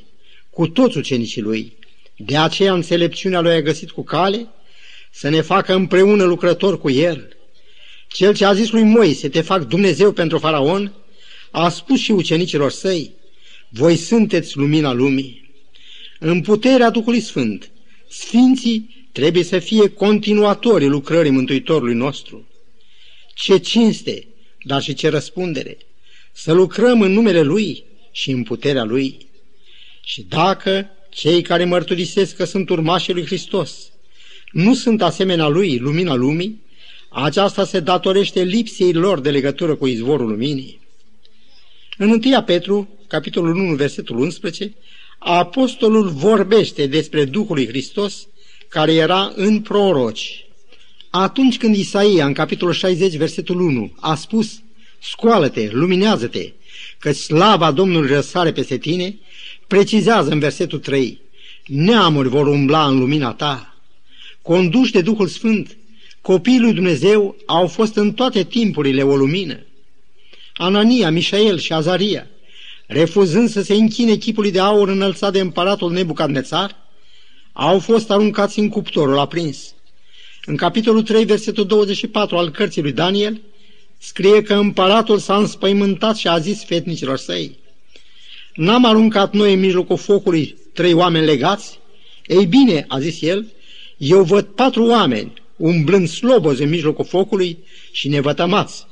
cu 0.50 0.67
toți 0.67 0.98
ucenicii 0.98 1.41
lui. 1.41 1.77
De 2.17 2.38
aceea 2.38 2.74
înțelepciunea 2.74 3.39
lui 3.39 3.51
a 3.51 3.62
găsit 3.62 3.91
cu 3.91 4.03
cale 4.03 4.48
să 5.12 5.29
ne 5.29 5.41
facă 5.41 5.74
împreună 5.74 6.24
lucrători 6.24 6.79
cu 6.79 6.89
el. 6.89 7.38
Cel 8.08 8.36
ce 8.36 8.46
a 8.46 8.53
zis 8.53 8.72
lui 8.72 8.84
Moise, 8.84 9.29
te 9.29 9.41
fac 9.41 9.67
Dumnezeu 9.67 10.12
pentru 10.12 10.38
faraon, 10.38 10.94
a 11.51 11.70
spus 11.70 12.00
și 12.00 12.12
ucenicilor 12.12 12.72
săi, 12.72 13.12
voi 13.70 13.96
sunteți 13.96 14.58
lumina 14.58 14.94
lumii. 14.94 15.51
În 16.20 16.41
puterea 16.41 16.89
Duhului 16.89 17.20
Sfânt, 17.20 17.72
Sfinții 18.10 19.08
trebuie 19.12 19.44
să 19.44 19.60
fie 19.60 19.89
continuatorii 19.89 20.88
lucrării 20.88 21.32
Mântuitorului 21.32 21.96
nostru. 21.96 22.48
Ce 23.34 23.58
cinste, 23.58 24.27
dar 24.63 24.82
și 24.82 24.94
ce 24.94 25.10
răspundere, 25.10 25.77
să 26.35 26.53
lucrăm 26.53 27.01
în 27.01 27.11
numele 27.11 27.41
Lui 27.41 27.83
și 28.11 28.31
în 28.31 28.43
puterea 28.43 28.83
Lui. 28.83 29.27
Și 30.03 30.21
dacă 30.21 30.89
cei 31.09 31.41
care 31.41 31.65
mărturisesc 31.65 32.35
că 32.35 32.43
sunt 32.43 32.69
urmașii 32.69 33.13
lui 33.13 33.25
Hristos 33.25 33.89
nu 34.55 34.73
sunt 34.73 35.01
asemenea 35.01 35.47
Lui, 35.47 35.77
lumina 35.77 36.13
lumii, 36.13 36.61
aceasta 37.09 37.65
se 37.65 37.79
datorește 37.79 38.43
lipsei 38.43 38.93
lor 38.93 39.19
de 39.19 39.31
legătură 39.31 39.75
cu 39.75 39.87
izvorul 39.87 40.27
luminii. 40.27 40.79
În 41.97 42.09
1 42.09 42.41
Petru, 42.41 42.89
capitolul 43.07 43.55
1, 43.55 43.75
versetul 43.75 44.17
11, 44.17 44.75
apostolul 45.19 46.09
vorbește 46.09 46.87
despre 46.87 47.25
Duhul 47.25 47.55
lui 47.55 47.67
Hristos 47.67 48.27
care 48.69 48.93
era 48.93 49.31
în 49.35 49.61
proroci. 49.61 50.45
Atunci 51.09 51.57
când 51.57 51.75
Isaia, 51.75 52.25
în 52.25 52.33
capitolul 52.33 52.73
60, 52.73 53.15
versetul 53.15 53.59
1, 53.59 53.93
a 53.99 54.15
spus, 54.15 54.61
Scoală-te, 55.09 55.69
luminează-te, 55.71 56.51
că 57.00 57.12
slava 57.12 57.71
Domnului 57.71 58.09
răsare 58.09 58.51
peste 58.51 58.77
tine, 58.77 59.17
precizează 59.67 60.31
în 60.31 60.39
versetul 60.39 60.79
3, 60.79 61.21
Neamuri 61.65 62.29
vor 62.29 62.47
umbla 62.47 62.88
în 62.88 63.00
lumina 63.00 63.33
ta. 63.33 63.75
Conduși 64.41 64.91
de 64.91 65.01
Duhul 65.01 65.27
Sfânt, 65.27 65.77
copiii 66.21 66.59
lui 66.59 66.74
Dumnezeu 66.74 67.35
au 67.45 67.67
fost 67.67 67.95
în 67.95 68.13
toate 68.13 68.43
timpurile 68.43 69.03
o 69.03 69.15
lumină. 69.15 69.59
Anania, 70.53 71.09
Mișael 71.09 71.59
și 71.59 71.74
Azaria, 71.74 72.27
refuzând 72.88 73.50
să 73.50 73.62
se 73.62 73.74
închine 73.74 74.15
chipului 74.15 74.51
de 74.51 74.59
aur 74.59 74.89
înălțat 74.89 75.31
de 75.31 75.39
împăratul 75.39 75.91
Nebucadnețar, 75.91 76.75
au 77.53 77.79
fost 77.79 78.12
aruncați 78.12 78.59
în 78.59 78.69
cuptorul 78.69 79.19
aprins. 79.19 79.74
În 80.45 80.55
capitolul 80.55 81.03
3, 81.03 81.25
versetul 81.25 81.65
24 81.65 82.38
al 82.38 82.50
cărții 82.50 82.81
lui 82.81 82.91
Daniel, 82.91 83.41
scrie 84.05 84.41
că 84.41 84.53
împăratul 84.53 85.17
s-a 85.17 85.38
înspăimântat 85.38 86.15
și 86.15 86.27
a 86.27 86.39
zis 86.39 86.63
fetnicilor 86.63 87.17
săi, 87.17 87.57
N-am 88.53 88.85
aruncat 88.85 89.33
noi 89.33 89.53
în 89.53 89.59
mijlocul 89.59 89.97
focului 89.97 90.55
trei 90.74 90.93
oameni 90.93 91.25
legați? 91.25 91.79
Ei 92.27 92.45
bine, 92.45 92.85
a 92.88 93.00
zis 93.00 93.21
el, 93.21 93.45
eu 93.97 94.24
văd 94.24 94.45
patru 94.45 94.85
oameni, 94.85 95.33
umblând 95.55 96.07
slobozi 96.07 96.63
în 96.63 96.69
mijlocul 96.69 97.05
focului 97.05 97.57
și 97.91 98.07
nevătămați. 98.07 98.85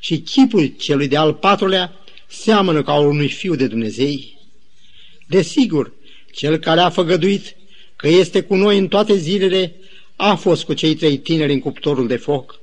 Și 0.00 0.18
chipul 0.18 0.66
celui 0.66 1.08
de 1.08 1.16
al 1.16 1.34
patrulea 1.34 1.92
seamănă 2.26 2.82
ca 2.82 2.92
al 2.92 3.06
unui 3.06 3.28
fiu 3.28 3.54
de 3.54 3.66
Dumnezei. 3.66 4.38
Desigur, 5.26 5.92
cel 6.32 6.56
care 6.56 6.80
a 6.80 6.90
făgăduit 6.90 7.56
că 7.96 8.08
este 8.08 8.42
cu 8.42 8.54
noi 8.54 8.78
în 8.78 8.88
toate 8.88 9.16
zilele 9.16 9.74
a 10.16 10.34
fost 10.34 10.64
cu 10.64 10.72
cei 10.72 10.94
trei 10.94 11.18
tineri 11.18 11.52
în 11.52 11.60
cuptorul 11.60 12.06
de 12.06 12.16
foc. 12.16 12.62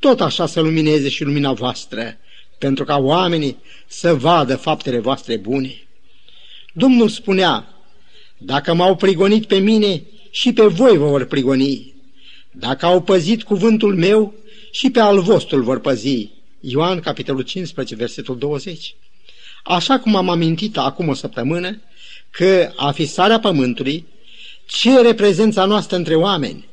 Tot 0.00 0.20
așa 0.20 0.46
să 0.46 0.60
lumineze 0.60 1.08
și 1.08 1.24
lumina 1.24 1.52
voastră, 1.52 2.16
pentru 2.58 2.84
ca 2.84 2.96
oamenii 2.96 3.56
să 3.86 4.14
vadă 4.14 4.56
faptele 4.56 4.98
voastre 4.98 5.36
bune. 5.36 5.86
Domnul 6.72 7.08
spunea, 7.08 7.68
dacă 8.38 8.74
m-au 8.74 8.96
prigonit 8.96 9.46
pe 9.46 9.58
mine, 9.58 10.02
și 10.30 10.52
pe 10.52 10.66
voi 10.66 10.96
vă 10.96 11.06
vor 11.06 11.24
prigoni. 11.24 11.94
Dacă 12.50 12.86
au 12.86 13.02
păzit 13.02 13.42
cuvântul 13.42 13.96
meu, 13.96 14.34
și 14.70 14.90
pe 14.90 15.00
al 15.00 15.20
vostru 15.20 15.62
vor 15.62 15.80
păzi. 15.80 16.30
Ioan, 16.60 17.00
capitolul 17.00 17.42
15, 17.42 17.94
versetul 17.94 18.38
20. 18.38 18.94
Așa 19.64 19.98
cum 19.98 20.16
am 20.16 20.28
amintit 20.28 20.76
acum 20.76 21.08
o 21.08 21.14
săptămână, 21.14 21.80
că 22.30 22.72
a 22.76 22.90
fi 22.90 23.06
sarea 23.06 23.40
pământului 23.40 24.06
cere 24.66 25.14
prezența 25.14 25.64
noastră 25.64 25.96
între 25.96 26.14
oameni. 26.14 26.68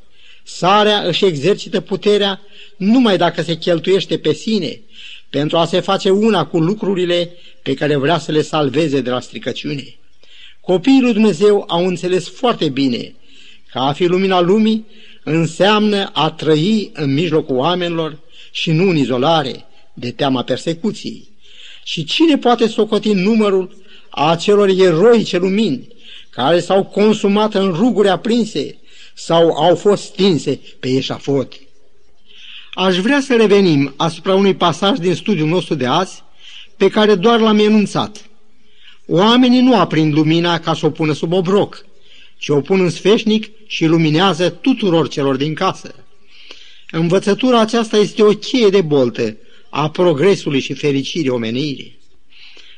Sarea 0.50 0.98
își 0.98 1.24
exercită 1.24 1.80
puterea 1.80 2.40
numai 2.76 3.16
dacă 3.16 3.42
se 3.42 3.56
cheltuiește 3.56 4.18
pe 4.18 4.32
sine, 4.32 4.80
pentru 5.30 5.56
a 5.56 5.64
se 5.64 5.80
face 5.80 6.10
una 6.10 6.46
cu 6.46 6.58
lucrurile 6.58 7.30
pe 7.62 7.74
care 7.74 7.96
vrea 7.96 8.18
să 8.18 8.32
le 8.32 8.42
salveze 8.42 9.00
de 9.00 9.10
la 9.10 9.20
stricăciune. 9.20 9.96
Copiii 10.60 11.00
lui 11.00 11.12
Dumnezeu 11.12 11.64
au 11.68 11.86
înțeles 11.86 12.28
foarte 12.28 12.68
bine 12.68 13.14
că 13.70 13.78
a 13.78 13.92
fi 13.92 14.06
lumina 14.06 14.40
lumii 14.40 14.86
înseamnă 15.24 16.10
a 16.12 16.30
trăi 16.30 16.90
în 16.94 17.14
mijlocul 17.14 17.56
oamenilor 17.56 18.18
și 18.50 18.70
nu 18.70 18.88
în 18.88 18.96
izolare, 18.96 19.64
de 19.94 20.10
teama 20.10 20.42
persecuției. 20.42 21.28
Și 21.84 22.04
cine 22.04 22.38
poate 22.38 22.66
socoti 22.66 23.12
numărul 23.12 23.76
acelor 24.10 24.68
eroice 24.68 25.38
lumini 25.38 25.88
care 26.30 26.60
s-au 26.60 26.84
consumat 26.84 27.54
în 27.54 27.72
ruguri 27.72 28.08
aprinse 28.08 28.78
sau 29.18 29.50
au 29.50 29.76
fost 29.76 30.02
stinse 30.02 30.60
pe 30.80 30.88
eșafot? 30.88 31.52
Aș 32.74 32.96
vrea 32.96 33.20
să 33.20 33.36
revenim 33.36 33.94
asupra 33.96 34.34
unui 34.34 34.54
pasaj 34.54 34.98
din 34.98 35.14
studiul 35.14 35.48
nostru 35.48 35.74
de 35.74 35.86
azi, 35.86 36.22
pe 36.76 36.88
care 36.88 37.14
doar 37.14 37.40
l-am 37.40 37.58
enunțat. 37.58 38.28
Oamenii 39.06 39.60
nu 39.60 39.80
aprind 39.80 40.12
lumina 40.12 40.58
ca 40.58 40.74
să 40.74 40.86
o 40.86 40.90
pună 40.90 41.12
sub 41.12 41.32
obroc, 41.32 41.84
ci 42.36 42.48
o 42.48 42.60
pun 42.60 42.80
în 42.80 42.90
sfeșnic 42.90 43.50
și 43.66 43.86
luminează 43.86 44.50
tuturor 44.50 45.08
celor 45.08 45.36
din 45.36 45.54
casă. 45.54 45.94
Învățătura 46.90 47.60
aceasta 47.60 47.96
este 47.96 48.22
o 48.22 48.32
cheie 48.32 48.68
de 48.68 48.80
boltă 48.80 49.36
a 49.70 49.90
progresului 49.90 50.60
și 50.60 50.74
fericirii 50.74 51.28
omenirii. 51.28 51.98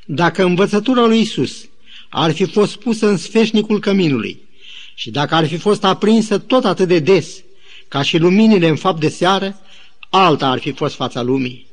Dacă 0.05 0.45
învățătura 0.45 1.07
lui 1.07 1.21
Isus 1.21 1.69
ar 2.09 2.33
fi 2.33 2.45
fost 2.45 2.77
pusă 2.77 3.07
în 3.07 3.17
sfeșnicul 3.17 3.81
căminului 3.81 4.49
și 5.01 5.11
dacă 5.11 5.35
ar 5.35 5.47
fi 5.47 5.57
fost 5.57 5.85
aprinsă 5.85 6.39
tot 6.39 6.65
atât 6.65 6.89
de 6.89 6.99
des 6.99 7.43
ca 7.89 8.03
și 8.03 8.19
luminile 8.19 8.69
în 8.69 8.77
fapt 8.77 9.01
de 9.01 9.09
seară, 9.09 9.61
alta 10.11 10.47
ar 10.47 10.59
fi 10.59 10.73
fost 10.73 10.95
fața 10.95 11.23
lumii. 11.23 11.67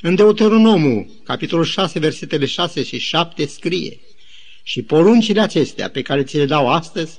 În 0.00 0.14
Deuteronomul, 0.14 1.06
capitolul 1.24 1.64
6, 1.64 1.98
versetele 1.98 2.46
6 2.46 2.82
și 2.82 2.98
7, 2.98 3.46
scrie 3.46 4.00
Și 4.62 4.82
poruncile 4.82 5.40
acestea 5.40 5.90
pe 5.90 6.02
care 6.02 6.22
ți 6.22 6.36
le 6.36 6.44
dau 6.44 6.68
astăzi, 6.68 7.18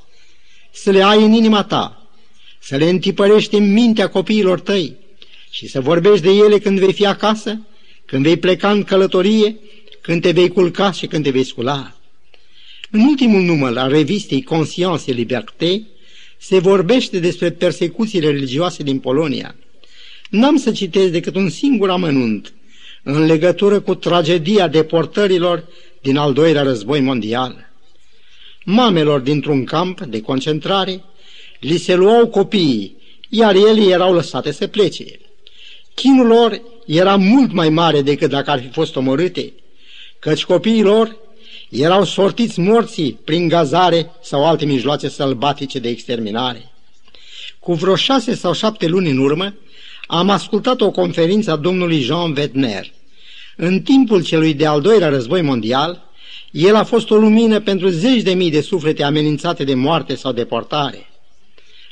să 0.71 0.91
le 0.91 1.03
ai 1.03 1.23
în 1.23 1.31
inima 1.31 1.63
ta, 1.63 2.09
să 2.59 2.75
le 2.75 2.89
întipărești 2.89 3.55
în 3.55 3.71
mintea 3.71 4.09
copiilor 4.09 4.59
tăi 4.59 4.95
și 5.49 5.67
să 5.67 5.81
vorbești 5.81 6.25
de 6.25 6.31
ele 6.31 6.59
când 6.59 6.79
vei 6.79 6.93
fi 6.93 7.05
acasă, 7.05 7.61
când 8.05 8.23
vei 8.23 8.37
pleca 8.37 8.71
în 8.71 8.83
călătorie, 8.83 9.55
când 10.01 10.21
te 10.21 10.31
vei 10.31 10.49
culca 10.49 10.91
și 10.91 11.07
când 11.07 11.23
te 11.23 11.29
vei 11.29 11.43
scula. 11.43 11.95
În 12.91 13.01
ultimul 13.01 13.41
număr 13.41 13.77
al 13.77 13.89
revistei 13.89 14.43
Conscience 14.43 15.03
et 15.09 15.15
Liberté 15.15 15.81
se 16.37 16.59
vorbește 16.59 17.19
despre 17.19 17.51
persecuțiile 17.51 18.27
religioase 18.27 18.83
din 18.83 18.99
Polonia. 18.99 19.55
N-am 20.29 20.57
să 20.57 20.71
citesc 20.71 21.11
decât 21.11 21.35
un 21.35 21.49
singur 21.49 21.89
amănunt 21.89 22.53
în 23.03 23.25
legătură 23.25 23.79
cu 23.79 23.95
tragedia 23.95 24.67
deportărilor 24.67 25.63
din 26.01 26.17
al 26.17 26.33
doilea 26.33 26.61
război 26.61 26.99
mondial. 26.99 27.71
Mamelor 28.63 29.19
dintr-un 29.19 29.63
camp 29.63 30.01
de 30.01 30.21
concentrare 30.21 31.03
li 31.59 31.77
se 31.77 31.95
luau 31.95 32.27
copiii, 32.27 32.97
iar 33.29 33.55
ele 33.55 33.81
erau 33.81 34.13
lăsate 34.13 34.51
să 34.51 34.67
plece. 34.67 35.05
Chinul 35.93 36.27
lor 36.27 36.61
era 36.85 37.15
mult 37.15 37.51
mai 37.51 37.69
mare 37.69 38.01
decât 38.01 38.29
dacă 38.29 38.51
ar 38.51 38.61
fi 38.61 38.69
fost 38.69 38.95
omorâte, 38.95 39.53
căci 40.19 40.45
copiii 40.45 40.81
lor 40.81 41.17
erau 41.71 42.03
sortiți 42.03 42.59
morții 42.59 43.19
prin 43.23 43.47
gazare 43.47 44.11
sau 44.21 44.45
alte 44.45 44.65
mijloace 44.65 45.07
sălbatice 45.07 45.79
de 45.79 45.89
exterminare. 45.89 46.71
Cu 47.59 47.73
vreo 47.73 47.95
șase 47.95 48.35
sau 48.35 48.53
șapte 48.53 48.87
luni 48.87 49.09
în 49.09 49.17
urmă, 49.17 49.53
am 50.07 50.29
ascultat 50.29 50.81
o 50.81 50.91
conferință 50.91 51.51
a 51.51 51.55
domnului 51.55 51.99
Jean 51.99 52.33
Vedner. 52.33 52.91
În 53.55 53.81
timpul 53.81 54.23
celui 54.23 54.53
de-al 54.53 54.81
doilea 54.81 55.09
război 55.09 55.41
mondial, 55.41 56.09
el 56.51 56.75
a 56.75 56.83
fost 56.83 57.09
o 57.09 57.15
lumină 57.15 57.59
pentru 57.59 57.87
zeci 57.87 58.21
de 58.21 58.33
mii 58.33 58.51
de 58.51 58.61
suflete 58.61 59.03
amenințate 59.03 59.63
de 59.63 59.73
moarte 59.73 60.15
sau 60.15 60.31
deportare. 60.31 61.09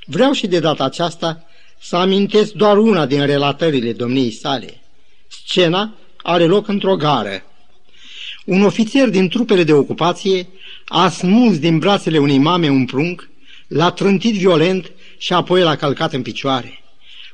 Vreau 0.05 0.31
și 0.31 0.47
de 0.47 0.59
data 0.59 0.83
aceasta 0.83 1.43
să 1.79 1.95
amintesc 1.95 2.51
doar 2.51 2.77
una 2.77 3.05
din 3.05 3.25
relatările 3.25 3.93
domniei 3.93 4.31
sale. 4.31 4.81
Scena 5.27 5.93
are 6.17 6.45
loc 6.45 6.67
într-o 6.67 6.95
gară. 6.95 7.43
Un 8.49 8.63
ofițer 8.63 9.09
din 9.09 9.27
trupele 9.27 9.63
de 9.63 9.73
ocupație 9.73 10.47
a 10.85 11.09
smuls 11.09 11.59
din 11.59 11.77
brațele 11.77 12.17
unei 12.17 12.37
mame 12.37 12.69
un 12.69 12.85
prunc, 12.85 13.29
l-a 13.67 13.91
trântit 13.91 14.33
violent 14.33 14.91
și 15.17 15.33
apoi 15.33 15.61
l-a 15.61 15.75
călcat 15.75 16.13
în 16.13 16.21
picioare. 16.21 16.83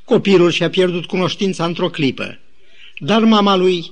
Copilul 0.03 0.51
și-a 0.51 0.69
pierdut 0.69 1.05
cunoștința 1.05 1.65
într-o 1.65 1.89
clipă, 1.89 2.39
dar 2.97 3.23
mama 3.23 3.55
lui 3.55 3.91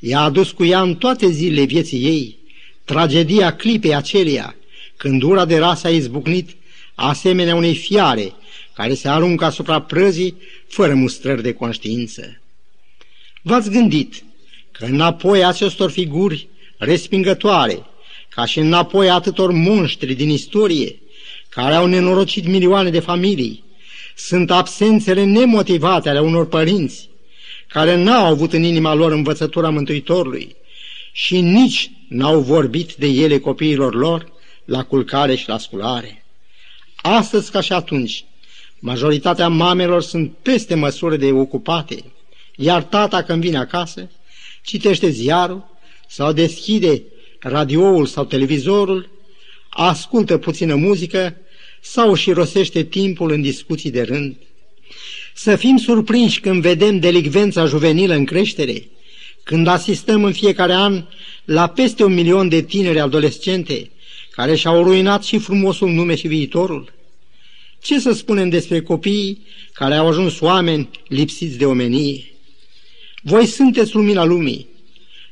i-a 0.00 0.20
adus 0.20 0.50
cu 0.50 0.64
ea 0.64 0.80
în 0.80 0.94
toate 0.94 1.30
zilele 1.30 1.64
vieții 1.64 2.04
ei 2.04 2.36
tragedia 2.84 3.56
clipei 3.56 3.94
aceleia, 3.94 4.56
când 4.96 5.22
ura 5.22 5.44
de 5.44 5.58
rasă 5.58 5.86
a 5.86 5.90
izbucnit 5.90 6.56
asemenea 6.94 7.54
unei 7.54 7.74
fiare 7.74 8.32
care 8.74 8.94
se 8.94 9.08
aruncă 9.08 9.44
asupra 9.44 9.80
prăzii 9.80 10.36
fără 10.68 10.94
mustrări 10.94 11.42
de 11.42 11.52
conștiință. 11.52 12.40
V-ați 13.42 13.70
gândit 13.70 14.24
că 14.72 14.84
înapoi 14.84 15.44
acestor 15.44 15.90
figuri 15.90 16.48
respingătoare, 16.80 17.86
ca 18.28 18.44
și 18.44 18.58
înapoi 18.58 19.10
atâtor 19.10 19.50
monștri 19.52 20.14
din 20.14 20.28
istorie, 20.28 20.98
care 21.48 21.74
au 21.74 21.86
nenorocit 21.86 22.46
milioane 22.46 22.90
de 22.90 23.00
familii, 23.00 23.64
sunt 24.16 24.50
absențele 24.50 25.24
nemotivate 25.24 26.08
ale 26.08 26.20
unor 26.20 26.46
părinți, 26.46 27.08
care 27.68 27.96
n-au 27.96 28.26
avut 28.26 28.52
în 28.52 28.62
inima 28.62 28.94
lor 28.94 29.12
învățătura 29.12 29.70
Mântuitorului 29.70 30.56
și 31.12 31.40
nici 31.40 31.90
n-au 32.08 32.40
vorbit 32.40 32.94
de 32.94 33.06
ele 33.06 33.38
copiilor 33.38 33.94
lor 33.94 34.32
la 34.64 34.84
culcare 34.84 35.34
și 35.34 35.48
la 35.48 35.58
sculare. 35.58 36.24
Astăzi 36.96 37.50
ca 37.50 37.60
și 37.60 37.72
atunci, 37.72 38.24
majoritatea 38.78 39.48
mamelor 39.48 40.02
sunt 40.02 40.32
peste 40.42 40.74
măsură 40.74 41.16
de 41.16 41.32
ocupate, 41.32 42.04
iar 42.56 42.82
tata 42.82 43.22
când 43.22 43.40
vine 43.40 43.56
acasă, 43.56 44.10
citește 44.62 45.08
ziarul 45.08 45.70
sau 46.10 46.32
deschide 46.32 47.02
radioul 47.38 48.06
sau 48.06 48.24
televizorul, 48.24 49.08
ascultă 49.68 50.38
puțină 50.38 50.74
muzică 50.74 51.36
sau 51.80 52.14
și 52.14 52.30
rosește 52.32 52.82
timpul 52.82 53.30
în 53.30 53.42
discuții 53.42 53.90
de 53.90 54.02
rând. 54.02 54.36
Să 55.34 55.56
fim 55.56 55.76
surprinși 55.76 56.40
când 56.40 56.62
vedem 56.62 56.98
delicvența 56.98 57.66
juvenilă 57.66 58.14
în 58.14 58.24
creștere, 58.24 58.88
când 59.42 59.66
asistăm 59.66 60.24
în 60.24 60.32
fiecare 60.32 60.72
an 60.72 61.04
la 61.44 61.66
peste 61.66 62.04
un 62.04 62.14
milion 62.14 62.48
de 62.48 62.62
tineri 62.62 63.00
adolescente 63.00 63.90
care 64.30 64.54
și-au 64.54 64.82
ruinat 64.82 65.24
și 65.24 65.38
frumosul 65.38 65.90
nume 65.90 66.14
și 66.14 66.28
viitorul? 66.28 66.92
Ce 67.82 68.00
să 68.00 68.12
spunem 68.12 68.48
despre 68.48 68.82
copiii 68.82 69.46
care 69.72 69.94
au 69.94 70.08
ajuns 70.08 70.40
oameni 70.40 70.88
lipsiți 71.08 71.58
de 71.58 71.66
omenie? 71.66 72.24
Voi 73.22 73.46
sunteți 73.46 73.94
lumina 73.94 74.24
lumii. 74.24 74.69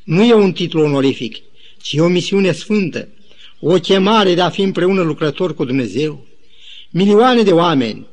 Nu 0.09 0.25
e 0.25 0.35
un 0.35 0.53
titlu 0.53 0.83
onorific, 0.83 1.37
ci 1.83 1.99
o 1.99 2.07
misiune 2.07 2.53
sfântă, 2.53 3.09
o 3.61 3.75
chemare 3.75 4.35
de 4.35 4.41
a 4.41 4.49
fi 4.49 4.63
împreună 4.63 5.03
lucrător 5.03 5.55
cu 5.55 5.65
Dumnezeu. 5.65 6.27
Milioane 6.91 7.43
de 7.43 7.53
oameni 7.53 8.07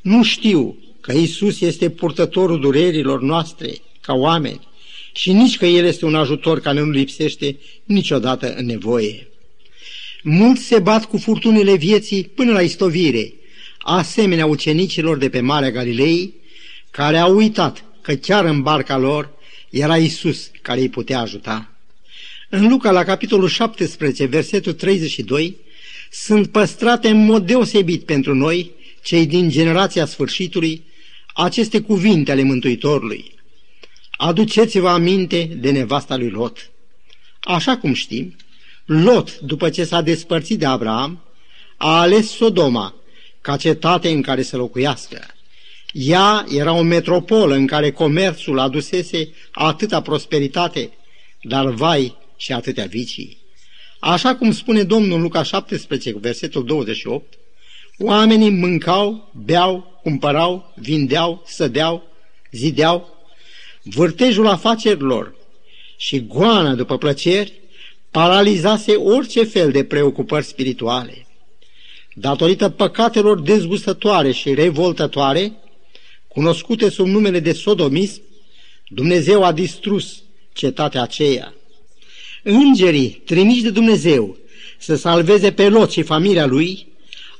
nu 0.00 0.22
știu 0.22 0.78
că 1.00 1.12
Isus 1.12 1.60
este 1.60 1.90
purtătorul 1.90 2.60
durerilor 2.60 3.22
noastre 3.22 3.74
ca 4.00 4.14
oameni 4.14 4.60
și 5.12 5.32
nici 5.32 5.56
că 5.56 5.66
El 5.66 5.84
este 5.84 6.04
un 6.04 6.14
ajutor 6.14 6.60
care 6.60 6.80
nu 6.80 6.90
lipsește 6.90 7.56
niciodată 7.84 8.54
în 8.54 8.66
nevoie. 8.66 9.28
Mulți 10.22 10.62
se 10.62 10.78
bat 10.78 11.04
cu 11.04 11.18
furtunile 11.18 11.76
vieții 11.76 12.24
până 12.24 12.52
la 12.52 12.62
istovire, 12.62 13.32
asemenea 13.78 14.46
ucenicilor 14.46 15.16
de 15.18 15.28
pe 15.28 15.40
Marea 15.40 15.70
Galilei, 15.70 16.34
care 16.90 17.16
au 17.16 17.36
uitat 17.36 17.84
că 18.00 18.14
chiar 18.14 18.44
în 18.44 18.62
barca 18.62 18.98
lor 18.98 19.38
era 19.70 19.96
Isus 19.96 20.50
care 20.62 20.80
îi 20.80 20.88
putea 20.88 21.20
ajuta. 21.20 21.70
În 22.48 22.68
Luca, 22.68 22.90
la 22.90 23.04
capitolul 23.04 23.48
17, 23.48 24.24
versetul 24.24 24.72
32, 24.72 25.56
sunt 26.10 26.50
păstrate 26.50 27.08
în 27.08 27.24
mod 27.24 27.46
deosebit 27.46 28.04
pentru 28.04 28.34
noi, 28.34 28.70
cei 29.02 29.26
din 29.26 29.48
generația 29.48 30.06
sfârșitului, 30.06 30.82
aceste 31.34 31.80
cuvinte 31.80 32.30
ale 32.30 32.42
Mântuitorului. 32.42 33.34
Aduceți-vă 34.10 34.88
aminte 34.88 35.44
de 35.44 35.70
nevasta 35.70 36.16
lui 36.16 36.30
Lot. 36.30 36.70
Așa 37.40 37.76
cum 37.76 37.92
știm, 37.92 38.36
Lot, 38.84 39.38
după 39.40 39.70
ce 39.70 39.84
s-a 39.84 40.00
despărțit 40.00 40.58
de 40.58 40.66
Abraham, 40.66 41.24
a 41.76 42.00
ales 42.00 42.30
Sodoma 42.30 42.94
ca 43.40 43.56
cetate 43.56 44.08
în 44.08 44.22
care 44.22 44.42
să 44.42 44.56
locuiască. 44.56 45.26
Ea 45.92 46.46
era 46.48 46.72
o 46.72 46.82
metropolă 46.82 47.54
în 47.54 47.66
care 47.66 47.90
comerțul 47.90 48.58
adusese 48.58 49.28
atâta 49.52 50.00
prosperitate, 50.00 50.90
dar 51.42 51.66
vai 51.66 52.16
și 52.36 52.52
atâtea 52.52 52.84
vicii. 52.84 53.38
Așa 53.98 54.34
cum 54.34 54.52
spune 54.52 54.82
Domnul 54.82 55.20
Luca 55.20 55.42
17, 55.42 56.14
versetul 56.20 56.64
28, 56.64 57.34
oamenii 57.98 58.50
mâncau, 58.50 59.30
beau, 59.44 60.00
cumpărau, 60.02 60.72
vindeau, 60.76 61.42
sădeau, 61.46 62.02
zideau, 62.50 63.18
vârtejul 63.82 64.46
afacerilor 64.46 65.34
și 65.96 66.26
goana 66.26 66.74
după 66.74 66.98
plăceri 66.98 67.52
paralizase 68.10 68.94
orice 68.94 69.44
fel 69.44 69.70
de 69.70 69.84
preocupări 69.84 70.44
spirituale. 70.44 71.26
Datorită 72.14 72.68
păcatelor 72.68 73.40
dezgustătoare 73.40 74.32
și 74.32 74.54
revoltătoare, 74.54 75.52
cunoscute 76.32 76.88
sub 76.88 77.06
numele 77.06 77.40
de 77.40 77.52
sodomism, 77.52 78.22
Dumnezeu 78.88 79.44
a 79.44 79.52
distrus 79.52 80.22
cetatea 80.52 81.02
aceea. 81.02 81.54
Îngerii 82.42 83.22
trimiși 83.24 83.62
de 83.62 83.70
Dumnezeu 83.70 84.36
să 84.78 84.96
salveze 84.96 85.52
pe 85.52 85.68
Lot 85.68 85.90
și 85.90 86.02
familia 86.02 86.46
lui 86.46 86.86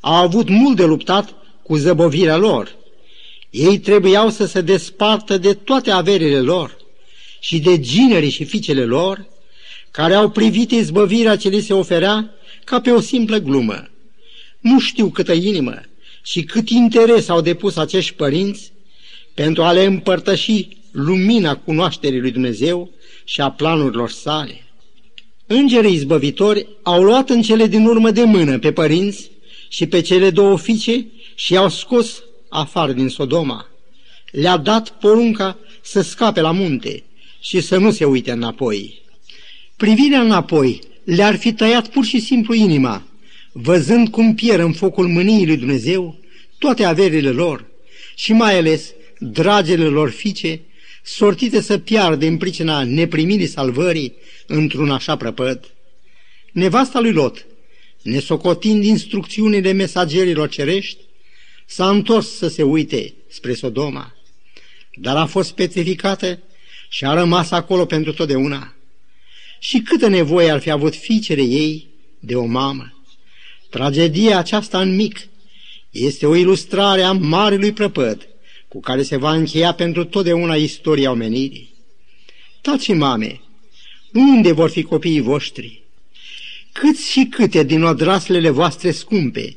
au 0.00 0.14
avut 0.14 0.48
mult 0.48 0.76
de 0.76 0.85
luptat 0.85 1.35
cu 1.62 1.76
zăbovirea 1.76 2.37
lor. 2.37 2.76
Ei 3.50 3.79
trebuiau 3.79 4.31
să 4.31 4.46
se 4.46 4.61
despartă 4.61 5.38
de 5.38 5.55
toate 5.55 5.90
averile 5.90 6.40
lor 6.40 6.76
și 7.40 7.59
de 7.59 7.81
ginerii 7.81 8.31
și 8.31 8.44
fiicele 8.44 8.85
lor, 8.85 9.26
care 9.90 10.14
au 10.14 10.31
privit 10.31 10.70
izbăvirea 10.70 11.37
ce 11.37 11.48
li 11.48 11.61
se 11.61 11.72
oferea 11.72 12.31
ca 12.64 12.81
pe 12.81 12.90
o 12.90 13.00
simplă 13.00 13.38
glumă. 13.38 13.90
Nu 14.61 14.81
știu 14.81 15.09
câtă 15.09 15.33
inimă 15.33 15.81
și 16.22 16.42
cât 16.42 16.68
interes 16.68 17.29
au 17.29 17.40
depus 17.40 17.76
acești 17.76 18.12
părinți 18.12 18.72
pentru 19.40 19.62
a 19.62 19.72
le 19.72 19.85
împărtăși 19.85 20.68
lumina 20.90 21.57
cunoașterii 21.57 22.20
lui 22.20 22.31
Dumnezeu 22.31 22.90
și 23.24 23.40
a 23.40 23.50
planurilor 23.50 24.11
sale. 24.11 24.64
Îngerii 25.46 25.92
izbăvitori 25.92 26.66
au 26.83 27.03
luat 27.03 27.31
în 27.31 27.42
cele 27.42 27.66
din 27.66 27.87
urmă 27.87 28.11
de 28.11 28.24
mână 28.24 28.59
pe 28.59 28.72
părinți 28.72 29.31
și 29.68 29.87
pe 29.87 30.00
cele 30.00 30.31
două 30.31 30.59
fiice 30.59 31.07
și 31.35 31.53
i-au 31.53 31.68
scos 31.68 32.22
afară 32.48 32.92
din 32.92 33.09
Sodoma. 33.09 33.66
Le-a 34.31 34.57
dat 34.57 34.88
porunca 34.88 35.59
să 35.83 36.00
scape 36.00 36.40
la 36.40 36.50
munte 36.50 37.03
și 37.40 37.61
să 37.61 37.76
nu 37.76 37.90
se 37.90 38.05
uite 38.05 38.31
înapoi. 38.31 39.03
Privirea 39.76 40.20
înapoi 40.20 40.81
le-ar 41.05 41.37
fi 41.37 41.53
tăiat 41.53 41.88
pur 41.88 42.05
și 42.05 42.20
simplu 42.20 42.55
inima, 42.55 43.07
văzând 43.53 44.09
cum 44.09 44.35
pierd 44.35 44.61
în 44.62 44.72
focul 44.72 45.09
mâniei 45.09 45.46
lui 45.46 45.57
Dumnezeu 45.57 46.18
toate 46.59 46.85
averile 46.85 47.31
lor 47.31 47.68
și 48.14 48.33
mai 48.33 48.59
ales 48.59 48.94
dragele 49.21 49.85
lor 49.85 50.11
fiice, 50.11 50.61
sortite 51.03 51.61
să 51.61 51.79
piardă 51.79 52.27
în 52.27 52.37
pricina 52.37 52.85
neprimirii 52.85 53.47
salvării 53.47 54.15
într-un 54.47 54.91
așa 54.91 55.17
prăpăd. 55.17 55.75
Nevasta 56.53 57.01
lui 57.01 57.13
Lot, 57.13 57.47
nesocotind 58.03 58.85
instrucțiunile 58.85 59.73
mesagerilor 59.73 60.49
cerești, 60.49 60.99
s-a 61.67 61.89
întors 61.89 62.29
să 62.29 62.49
se 62.49 62.63
uite 62.63 63.15
spre 63.29 63.55
Sodoma, 63.55 64.15
dar 64.95 65.17
a 65.17 65.27
fost 65.27 65.53
petrificată 65.53 66.39
și 66.89 67.05
a 67.05 67.15
rămas 67.15 67.51
acolo 67.51 67.85
pentru 67.85 68.13
totdeauna. 68.13 68.75
Și 69.59 69.81
câtă 69.81 70.09
nevoie 70.09 70.51
ar 70.51 70.61
fi 70.61 70.71
avut 70.71 70.95
fiicele 70.95 71.43
ei 71.43 71.87
de 72.19 72.35
o 72.35 72.45
mamă. 72.45 73.05
Tragedia 73.71 74.39
aceasta 74.39 74.81
în 74.81 74.95
mic 74.95 75.29
este 75.91 76.27
o 76.27 76.35
ilustrare 76.35 77.03
a 77.03 77.13
marelui 77.13 77.73
prăpăd 77.73 78.30
cu 78.71 78.81
care 78.81 79.03
se 79.03 79.17
va 79.17 79.33
încheia 79.33 79.73
pentru 79.73 80.05
totdeauna 80.05 80.55
istoria 80.55 81.11
omenirii. 81.11 81.75
Tați 82.61 82.85
și 82.85 82.93
mame, 82.93 83.41
unde 84.13 84.53
vor 84.53 84.71
fi 84.71 84.83
copiii 84.83 85.21
voștri? 85.21 85.83
Câți 86.73 87.11
și 87.11 87.25
câte 87.31 87.63
din 87.63 87.83
odraslele 87.83 88.51
voastre 88.51 88.91
scumpe, 88.91 89.57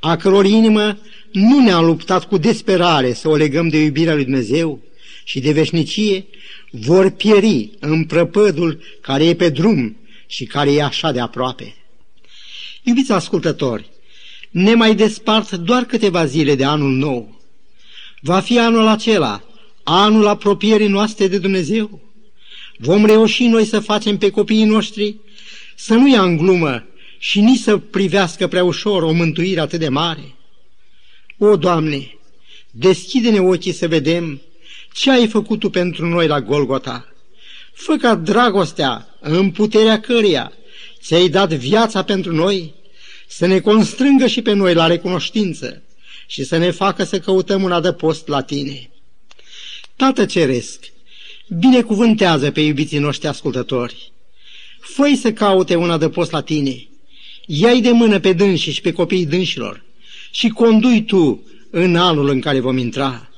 a 0.00 0.16
căror 0.16 0.44
inimă 0.44 0.98
nu 1.32 1.60
ne-a 1.60 1.80
luptat 1.80 2.24
cu 2.24 2.38
desperare 2.38 3.12
să 3.12 3.28
o 3.28 3.36
legăm 3.36 3.68
de 3.68 3.78
iubirea 3.82 4.14
lui 4.14 4.24
Dumnezeu 4.24 4.82
și 5.24 5.40
de 5.40 5.52
veșnicie, 5.52 6.26
vor 6.70 7.10
pieri 7.10 7.70
în 7.78 8.04
prăpădul 8.04 8.82
care 9.00 9.24
e 9.24 9.34
pe 9.34 9.48
drum 9.48 9.96
și 10.26 10.44
care 10.44 10.72
e 10.72 10.82
așa 10.82 11.12
de 11.12 11.20
aproape. 11.20 11.74
Iubiți 12.82 13.12
ascultători, 13.12 13.90
ne 14.50 14.74
mai 14.74 14.94
despart 14.94 15.50
doar 15.50 15.84
câteva 15.84 16.26
zile 16.26 16.54
de 16.54 16.64
anul 16.64 16.92
nou. 16.92 17.37
Va 18.20 18.40
fi 18.40 18.58
anul 18.58 18.86
acela, 18.86 19.42
anul 19.82 20.26
apropierii 20.26 20.88
noastre 20.88 21.26
de 21.26 21.38
Dumnezeu. 21.38 22.00
Vom 22.76 23.04
reuși 23.04 23.46
noi 23.46 23.64
să 23.64 23.80
facem 23.80 24.18
pe 24.18 24.30
copiii 24.30 24.64
noștri 24.64 25.16
să 25.76 25.94
nu 25.94 26.08
ia 26.08 26.22
în 26.22 26.36
glumă 26.36 26.84
și 27.18 27.40
nici 27.40 27.60
să 27.60 27.76
privească 27.76 28.46
prea 28.46 28.64
ușor 28.64 29.02
o 29.02 29.12
mântuire 29.12 29.60
atât 29.60 29.78
de 29.78 29.88
mare. 29.88 30.34
O, 31.38 31.56
Doamne, 31.56 32.18
deschide-ne 32.70 33.40
ochii 33.40 33.72
să 33.72 33.88
vedem 33.88 34.40
ce 34.92 35.10
ai 35.10 35.26
făcut 35.26 35.58
Tu 35.58 35.70
pentru 35.70 36.06
noi 36.06 36.26
la 36.26 36.40
Golgota. 36.40 37.12
Fă 37.72 37.96
ca 37.96 38.14
dragostea, 38.14 39.08
în 39.20 39.50
puterea 39.50 40.00
căreia 40.00 40.52
ți-ai 41.00 41.28
dat 41.28 41.52
viața 41.52 42.02
pentru 42.02 42.34
noi, 42.34 42.74
să 43.28 43.46
ne 43.46 43.60
constrângă 43.60 44.26
și 44.26 44.42
pe 44.42 44.52
noi 44.52 44.74
la 44.74 44.86
recunoștință 44.86 45.82
și 46.30 46.44
să 46.44 46.56
ne 46.56 46.70
facă 46.70 47.04
să 47.04 47.20
căutăm 47.20 47.62
un 47.62 47.72
adăpost 47.72 48.26
la 48.26 48.42
Tine. 48.42 48.90
Tată 49.96 50.26
Ceresc, 50.26 50.92
binecuvântează 51.58 52.50
pe 52.50 52.60
iubiții 52.60 52.98
noștri 52.98 53.28
ascultători. 53.28 54.12
fă 54.80 55.12
să 55.20 55.32
caute 55.32 55.74
un 55.74 55.90
adăpost 55.90 56.30
la 56.30 56.40
Tine. 56.40 56.88
Ia-i 57.46 57.80
de 57.80 57.90
mână 57.90 58.20
pe 58.20 58.32
dânsi 58.32 58.70
și 58.70 58.80
pe 58.80 58.92
copiii 58.92 59.26
dânșilor 59.26 59.84
și 60.30 60.48
condui 60.48 61.04
Tu 61.04 61.42
în 61.70 61.96
anul 61.96 62.28
în 62.28 62.40
care 62.40 62.60
vom 62.60 62.76
intra. 62.76 63.30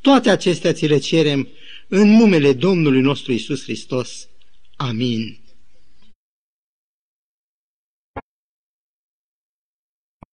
Toate 0.00 0.30
acestea 0.30 0.72
ți 0.72 0.86
le 0.86 0.98
cerem 0.98 1.48
în 1.88 2.08
numele 2.08 2.52
Domnului 2.52 3.00
nostru 3.00 3.32
Isus 3.32 3.62
Hristos. 3.62 4.28
Amin. 4.76 5.41